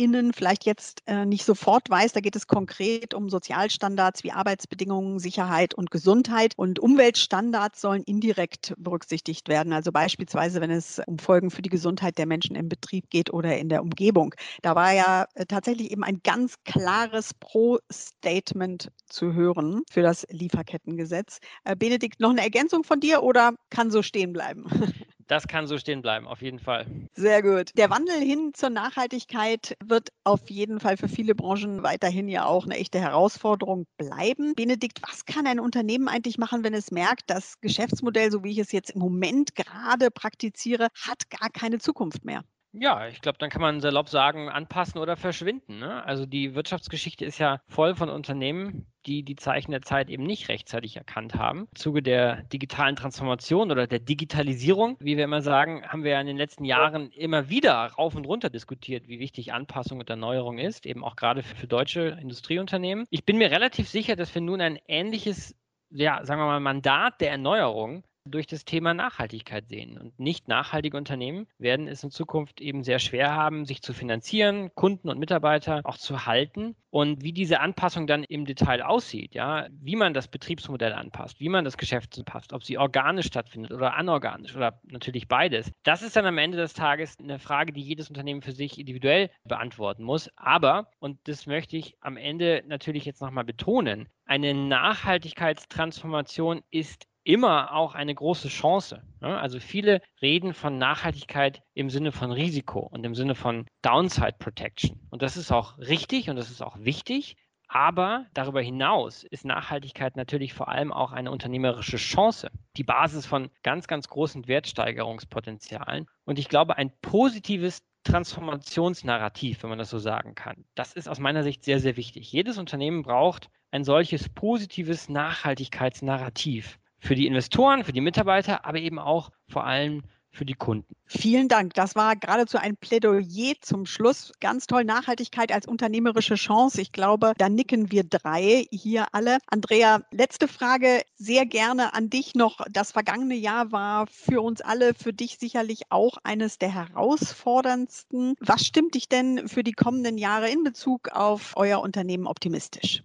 ZuhörerInnen 0.00 0.32
vielleicht 0.32 0.64
jetzt 0.64 1.02
äh, 1.06 1.26
nicht 1.26 1.44
sofort 1.44 1.90
weiß, 1.90 2.12
da 2.12 2.20
geht 2.20 2.36
es 2.36 2.46
konkret 2.46 3.12
um 3.12 3.28
Sozialstandards 3.28 4.24
wie 4.24 4.32
Arbeitsbedingungen, 4.32 5.18
Sicherheit 5.18 5.74
und 5.74 5.90
Gesundheit. 5.90 6.54
Und 6.56 6.78
Umweltstandards 6.78 7.80
sollen 7.80 8.02
indirekt 8.04 8.74
berücksichtigt 8.78 9.48
werden. 9.48 9.72
Also 9.72 9.92
beispielsweise, 9.92 10.60
wenn 10.60 10.70
es 10.70 11.00
um 11.06 11.18
Folgen 11.18 11.50
für 11.50 11.62
die 11.62 11.68
Gesundheit 11.68 12.16
der 12.18 12.26
Menschen 12.26 12.56
im 12.56 12.68
Betrieb 12.68 13.10
geht 13.10 13.32
oder 13.32 13.58
in 13.58 13.68
der 13.68 13.82
Umgebung. 13.82 14.34
Da 14.62 14.74
war 14.74 14.92
ja 14.92 15.26
äh, 15.34 15.44
tatsächlich 15.46 15.90
eben 15.90 16.04
ein 16.04 16.20
ganz 16.22 16.54
klares 16.64 17.34
Pro-Statement 17.34 18.90
zu 19.06 19.34
hören 19.34 19.82
für 19.90 20.02
das 20.02 20.26
Lieferkettengesetz. 20.30 21.40
Äh, 21.64 21.76
Benedikt, 21.76 22.20
noch 22.20 22.30
eine 22.30 22.42
Ergänzung 22.42 22.84
von 22.84 23.00
dir 23.00 23.22
oder 23.22 23.54
kann 23.68 23.90
so 23.90 24.02
stehen 24.02 24.32
bleiben? 24.32 24.64
Das 25.30 25.46
kann 25.48 25.66
so 25.66 25.78
stehen 25.78 26.02
bleiben, 26.02 26.26
auf 26.28 26.42
jeden 26.42 26.58
Fall. 26.58 27.08
Sehr 27.14 27.42
gut. 27.42 27.70
Der 27.76 27.90
Wandel 27.90 28.18
hin 28.20 28.52
zur 28.54 28.70
Nachhaltigkeit 28.70 29.76
wird 29.84 30.08
auf 30.24 30.48
jeden 30.50 30.80
Fall 30.80 30.96
für 30.96 31.08
viele 31.08 31.34
Branchen 31.34 31.82
weiterhin 31.82 32.28
ja 32.28 32.46
auch 32.46 32.64
eine 32.64 32.76
echte 32.76 33.00
Herausforderung 33.00 33.86
bleiben. 33.96 34.54
Benedikt, 34.54 35.00
was 35.02 35.24
kann 35.26 35.46
ein 35.46 35.60
Unternehmen 35.60 36.08
eigentlich 36.08 36.38
machen, 36.38 36.64
wenn 36.64 36.74
es 36.74 36.90
merkt, 36.90 37.22
das 37.28 37.60
Geschäftsmodell, 37.60 38.30
so 38.32 38.42
wie 38.44 38.50
ich 38.52 38.58
es 38.58 38.72
jetzt 38.72 38.90
im 38.90 39.00
Moment 39.00 39.54
gerade 39.54 40.10
praktiziere, 40.10 40.88
hat 40.94 41.30
gar 41.30 41.50
keine 41.50 41.78
Zukunft 41.78 42.24
mehr? 42.24 42.42
Ja, 42.72 43.08
ich 43.08 43.20
glaube, 43.20 43.38
dann 43.38 43.50
kann 43.50 43.62
man 43.62 43.80
salopp 43.80 44.08
sagen, 44.08 44.48
anpassen 44.48 45.00
oder 45.00 45.16
verschwinden. 45.16 45.80
Ne? 45.80 46.04
Also 46.04 46.24
die 46.24 46.54
Wirtschaftsgeschichte 46.54 47.24
ist 47.24 47.38
ja 47.38 47.60
voll 47.66 47.96
von 47.96 48.08
Unternehmen, 48.08 48.86
die 49.06 49.24
die 49.24 49.34
Zeichen 49.34 49.72
der 49.72 49.82
Zeit 49.82 50.08
eben 50.08 50.22
nicht 50.22 50.48
rechtzeitig 50.48 50.96
erkannt 50.96 51.34
haben. 51.34 51.66
Im 51.72 51.74
Zuge 51.74 52.00
der 52.00 52.44
digitalen 52.44 52.94
Transformation 52.94 53.72
oder 53.72 53.88
der 53.88 53.98
Digitalisierung, 53.98 54.96
wie 55.00 55.16
wir 55.16 55.24
immer 55.24 55.42
sagen, 55.42 55.82
haben 55.88 56.04
wir 56.04 56.12
ja 56.12 56.20
in 56.20 56.28
den 56.28 56.36
letzten 56.36 56.64
Jahren 56.64 57.10
immer 57.10 57.48
wieder 57.48 57.74
rauf 57.74 58.14
und 58.14 58.24
runter 58.24 58.50
diskutiert, 58.50 59.08
wie 59.08 59.18
wichtig 59.18 59.52
Anpassung 59.52 59.98
und 59.98 60.08
Erneuerung 60.08 60.58
ist, 60.58 60.86
eben 60.86 61.02
auch 61.02 61.16
gerade 61.16 61.42
für, 61.42 61.56
für 61.56 61.66
deutsche 61.66 62.18
Industrieunternehmen. 62.20 63.06
Ich 63.10 63.24
bin 63.24 63.38
mir 63.38 63.50
relativ 63.50 63.88
sicher, 63.88 64.14
dass 64.14 64.32
wir 64.32 64.42
nun 64.42 64.60
ein 64.60 64.78
ähnliches 64.86 65.56
ja, 65.92 66.24
sagen 66.24 66.40
wir 66.40 66.46
mal, 66.46 66.60
Mandat 66.60 67.20
der 67.20 67.32
Erneuerung 67.32 68.04
durch 68.30 68.46
das 68.46 68.64
Thema 68.64 68.94
Nachhaltigkeit 68.94 69.68
sehen. 69.68 69.98
Und 69.98 70.18
nicht 70.18 70.48
nachhaltige 70.48 70.96
Unternehmen 70.96 71.46
werden 71.58 71.88
es 71.88 72.04
in 72.04 72.10
Zukunft 72.10 72.60
eben 72.60 72.84
sehr 72.84 72.98
schwer 72.98 73.34
haben, 73.34 73.64
sich 73.64 73.82
zu 73.82 73.92
finanzieren, 73.92 74.70
Kunden 74.74 75.08
und 75.08 75.18
Mitarbeiter 75.18 75.80
auch 75.84 75.98
zu 75.98 76.26
halten. 76.26 76.76
Und 76.90 77.22
wie 77.22 77.32
diese 77.32 77.60
Anpassung 77.60 78.08
dann 78.08 78.24
im 78.24 78.44
Detail 78.44 78.82
aussieht, 78.82 79.34
ja, 79.34 79.68
wie 79.70 79.94
man 79.94 80.12
das 80.12 80.26
Betriebsmodell 80.26 80.92
anpasst, 80.92 81.38
wie 81.38 81.48
man 81.48 81.64
das 81.64 81.76
Geschäft 81.76 82.18
anpasst, 82.18 82.52
ob 82.52 82.64
sie 82.64 82.78
organisch 82.78 83.26
stattfindet 83.26 83.70
oder 83.70 83.94
anorganisch 83.94 84.56
oder 84.56 84.80
natürlich 84.84 85.28
beides, 85.28 85.70
das 85.84 86.02
ist 86.02 86.16
dann 86.16 86.26
am 86.26 86.38
Ende 86.38 86.58
des 86.58 86.72
Tages 86.72 87.16
eine 87.20 87.38
Frage, 87.38 87.72
die 87.72 87.82
jedes 87.82 88.08
Unternehmen 88.08 88.42
für 88.42 88.52
sich 88.52 88.78
individuell 88.78 89.30
beantworten 89.44 90.02
muss. 90.02 90.30
Aber, 90.36 90.90
und 90.98 91.18
das 91.28 91.46
möchte 91.46 91.76
ich 91.76 91.96
am 92.00 92.16
Ende 92.16 92.64
natürlich 92.66 93.04
jetzt 93.04 93.20
nochmal 93.20 93.44
betonen, 93.44 94.08
eine 94.30 94.54
Nachhaltigkeitstransformation 94.54 96.62
ist 96.70 97.08
immer 97.32 97.72
auch 97.72 97.94
eine 97.94 98.14
große 98.14 98.48
Chance. 98.48 99.02
Ne? 99.20 99.38
Also 99.38 99.60
viele 99.60 100.00
reden 100.20 100.52
von 100.52 100.78
Nachhaltigkeit 100.78 101.62
im 101.74 101.88
Sinne 101.90 102.12
von 102.12 102.32
Risiko 102.32 102.80
und 102.80 103.04
im 103.04 103.14
Sinne 103.14 103.34
von 103.34 103.66
Downside 103.82 104.36
Protection. 104.38 104.98
Und 105.10 105.22
das 105.22 105.36
ist 105.36 105.52
auch 105.52 105.78
richtig 105.78 106.28
und 106.28 106.36
das 106.36 106.50
ist 106.50 106.62
auch 106.62 106.76
wichtig. 106.80 107.36
Aber 107.72 108.26
darüber 108.34 108.60
hinaus 108.60 109.22
ist 109.22 109.44
Nachhaltigkeit 109.44 110.16
natürlich 110.16 110.54
vor 110.54 110.68
allem 110.68 110.92
auch 110.92 111.12
eine 111.12 111.30
unternehmerische 111.30 111.98
Chance, 111.98 112.50
die 112.76 112.82
Basis 112.82 113.26
von 113.26 113.48
ganz, 113.62 113.86
ganz 113.86 114.08
großen 114.08 114.48
Wertsteigerungspotenzialen. 114.48 116.06
Und 116.24 116.40
ich 116.40 116.48
glaube, 116.48 116.78
ein 116.78 116.90
positives 117.00 117.84
Transformationsnarrativ, 118.02 119.62
wenn 119.62 119.70
man 119.70 119.78
das 119.78 119.90
so 119.90 119.98
sagen 119.98 120.34
kann, 120.34 120.64
das 120.74 120.94
ist 120.94 121.08
aus 121.08 121.20
meiner 121.20 121.44
Sicht 121.44 121.62
sehr, 121.62 121.78
sehr 121.78 121.96
wichtig. 121.96 122.32
Jedes 122.32 122.58
Unternehmen 122.58 123.02
braucht 123.02 123.50
ein 123.70 123.84
solches 123.84 124.28
positives 124.28 125.08
Nachhaltigkeitsnarrativ 125.08 126.79
für 127.00 127.14
die 127.14 127.26
Investoren, 127.26 127.84
für 127.84 127.92
die 127.92 128.00
Mitarbeiter, 128.00 128.64
aber 128.64 128.78
eben 128.78 128.98
auch 128.98 129.30
vor 129.48 129.64
allem 129.64 130.02
für 130.32 130.44
die 130.44 130.54
Kunden. 130.54 130.94
Vielen 131.06 131.48
Dank. 131.48 131.74
Das 131.74 131.96
war 131.96 132.14
geradezu 132.14 132.56
ein 132.58 132.76
Plädoyer 132.76 133.54
zum 133.60 133.84
Schluss. 133.84 134.32
Ganz 134.40 134.66
toll 134.66 134.84
Nachhaltigkeit 134.84 135.50
als 135.52 135.66
unternehmerische 135.66 136.36
Chance. 136.36 136.80
Ich 136.80 136.92
glaube, 136.92 137.32
da 137.36 137.48
nicken 137.48 137.90
wir 137.90 138.04
drei 138.04 138.66
hier 138.70 139.06
alle. 139.12 139.38
Andrea, 139.48 140.02
letzte 140.12 140.46
Frage 140.46 141.02
sehr 141.16 141.46
gerne 141.46 141.94
an 141.94 142.10
dich 142.10 142.34
noch. 142.34 142.60
Das 142.70 142.92
vergangene 142.92 143.34
Jahr 143.34 143.72
war 143.72 144.06
für 144.06 144.40
uns 144.40 144.60
alle, 144.60 144.94
für 144.94 145.12
dich 145.12 145.38
sicherlich 145.38 145.82
auch 145.90 146.18
eines 146.22 146.58
der 146.58 146.72
herausforderndsten. 146.72 148.34
Was 148.40 148.64
stimmt 148.64 148.94
dich 148.94 149.08
denn 149.08 149.48
für 149.48 149.64
die 149.64 149.72
kommenden 149.72 150.16
Jahre 150.16 150.48
in 150.48 150.62
Bezug 150.62 151.08
auf 151.08 151.54
euer 151.56 151.80
Unternehmen 151.80 152.26
optimistisch? 152.28 153.02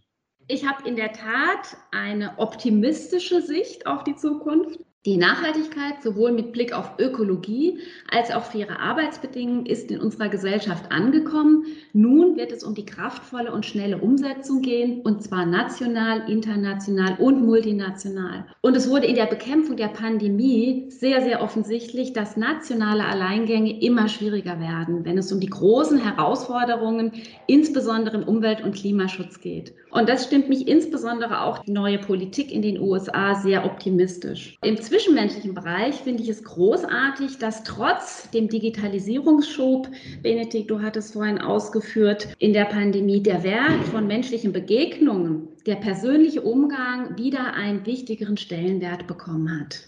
Ich 0.48 0.68
habe 0.68 0.88
in 0.88 0.96
der 0.96 1.12
Tat 1.12 1.78
eine 1.92 2.38
optimistische 2.38 3.42
Sicht 3.42 3.88
auf 3.88 4.04
die 4.04 4.16
Zukunft. 4.16 4.80
Die 5.06 5.18
Nachhaltigkeit, 5.18 6.02
sowohl 6.02 6.32
mit 6.32 6.52
Blick 6.52 6.74
auf 6.74 6.94
Ökologie 6.98 7.78
als 8.12 8.32
auch 8.32 8.44
faire 8.44 8.80
Arbeitsbedingungen, 8.80 9.68
ist 9.68 9.92
in 9.92 10.00
unserer 10.00 10.30
Gesellschaft 10.30 10.92
angekommen. 10.92 11.66
Nun 11.94 12.38
wird 12.38 12.52
es 12.52 12.64
um 12.64 12.74
die 12.74 12.88
kraftvolle 12.88 13.52
und 13.52 13.68
schnelle 13.68 14.00
Umsetzung 14.00 14.64
gehen, 14.64 15.02
und 15.02 15.22
zwar 15.22 15.46
national, 15.46 16.28
international 16.28 17.18
und 17.20 17.46
multinational. 17.46 18.48
Und 18.62 18.76
es 18.76 18.90
wurde 18.90 19.06
in 19.06 19.14
der 19.14 19.28
Bekämpfung 19.28 19.78
der 19.78 19.90
Pandemie 19.90 20.86
sehr, 20.90 21.22
sehr 21.22 21.44
offensichtlich, 21.44 22.14
dass 22.14 22.36
nationale 22.36 23.06
Alleingänge 23.06 23.80
immer 23.82 24.08
schwieriger 24.08 24.60
werden, 24.60 25.06
wenn 25.06 25.20
es 25.20 25.32
um 25.32 25.40
die 25.40 25.52
großen 25.52 26.00
Herausforderungen, 26.00 27.12
insbesondere 27.46 28.18
im 28.18 28.28
Umwelt- 28.28 28.64
und 28.64 28.74
Klimaschutz 28.74 29.40
geht. 29.40 29.76
Und 29.92 30.10
das 30.10 30.26
stimmt 30.26 30.50
mich 30.50 30.68
insbesondere 30.68 31.42
auch 31.42 31.60
die 31.60 31.72
neue 31.72 32.00
Politik 32.00 32.52
in 32.52 32.64
den 32.64 32.80
USA 32.80 33.36
sehr 33.36 33.66
optimistisch. 33.66 34.58
Im 34.64 34.82
zwischenmenschlichen 34.96 35.54
Bereich 35.54 35.96
finde 35.96 36.24
ich 36.24 36.30
es 36.30 36.42
großartig, 36.42 37.38
dass 37.38 37.64
trotz 37.64 38.30
dem 38.32 38.48
Digitalisierungsschub, 38.48 39.90
Benedikt, 40.24 40.72
du 40.72 40.82
hattest 40.82 41.12
vorhin 41.12 41.38
ausgeführt, 41.38 42.30
in 42.40 42.54
der 42.54 42.64
Pandemie 42.64 43.22
der 43.22 43.44
Wert 43.44 43.84
von 43.92 44.08
menschlichen 44.08 44.54
Begegnungen, 44.54 45.50
der 45.66 45.76
persönliche 45.76 46.42
Umgang 46.42 47.18
wieder 47.18 47.56
einen 47.56 47.86
wichtigeren 47.86 48.38
Stellenwert 48.38 49.06
bekommen 49.06 49.60
hat. 49.60 49.82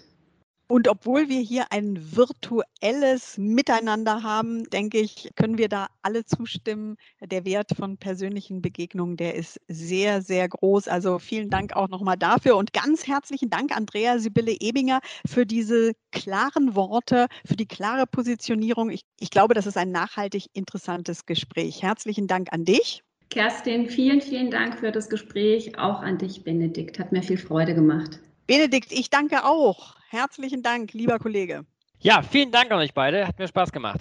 Und 0.69 0.89
obwohl 0.89 1.30
wir 1.30 1.39
hier 1.39 1.71
ein 1.71 1.97
virtuelles 1.97 3.38
Miteinander 3.38 4.21
haben, 4.21 4.69
denke 4.69 4.99
ich, 4.99 5.30
können 5.36 5.58
wir 5.58 5.69
da 5.69 5.88
alle 6.01 6.25
zustimmen. 6.25 6.97
Der 7.21 7.45
Wert 7.45 7.71
von 7.77 7.97
persönlichen 7.97 8.62
Begegnungen, 8.62 9.15
der 9.15 9.36
ist 9.36 9.62
sehr, 9.69 10.21
sehr 10.21 10.49
groß. 10.49 10.89
Also 10.89 11.19
vielen 11.19 11.49
Dank 11.49 11.73
auch 11.73 11.88
nochmal 11.88 12.17
dafür 12.17 12.58
und 12.58 12.73
ganz 12.73 13.08
herzlichen 13.08 13.49
Dank, 13.49 13.75
Andrea 13.75 14.19
Sibylle 14.19 14.58
Ebinger, 14.60 14.99
für 15.25 15.45
diese 15.45 15.93
klaren 16.12 16.75
Worte, 16.75 17.27
für 17.45 17.56
die 17.56 17.67
klare 17.67 18.06
Positionierung. 18.06 18.89
Ich, 18.89 19.03
ich 19.21 19.30
glaube, 19.30 19.53
das 19.53 19.67
ist 19.67 19.77
ein 19.77 19.91
nachhaltig 19.91 20.47
interessantes 20.51 21.25
Gespräch. 21.25 21.82
Herzlichen 21.82 22.27
Dank 22.27 22.49
an 22.51 22.65
dich. 22.65 23.03
Kerstin, 23.30 23.88
vielen, 23.88 24.19
vielen 24.21 24.51
Dank 24.51 24.80
für 24.80 24.91
das 24.91 25.10
Gespräch. 25.10 25.77
Auch 25.77 26.01
an 26.01 26.17
dich, 26.17 26.43
Benedikt. 26.43 26.99
Hat 26.99 27.13
mir 27.13 27.23
viel 27.23 27.38
Freude 27.38 27.73
gemacht. 27.73 28.19
Benedikt, 28.47 28.91
ich 28.91 29.10
danke 29.10 29.45
auch. 29.45 29.97
Herzlichen 30.10 30.63
Dank, 30.63 30.93
lieber 30.93 31.20
Kollege. 31.20 31.65
Ja, 32.00 32.22
vielen 32.22 32.52
Dank 32.52 32.72
an 32.72 32.80
euch 32.80 32.93
beide. 32.93 33.28
Hat 33.28 33.38
mir 33.39 33.48
Spaß 33.48 33.72
gemacht. 33.72 34.00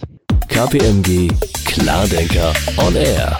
KPMG 0.49 1.29
Klardenker 1.65 2.53
on 2.79 2.95
Air. 2.95 3.39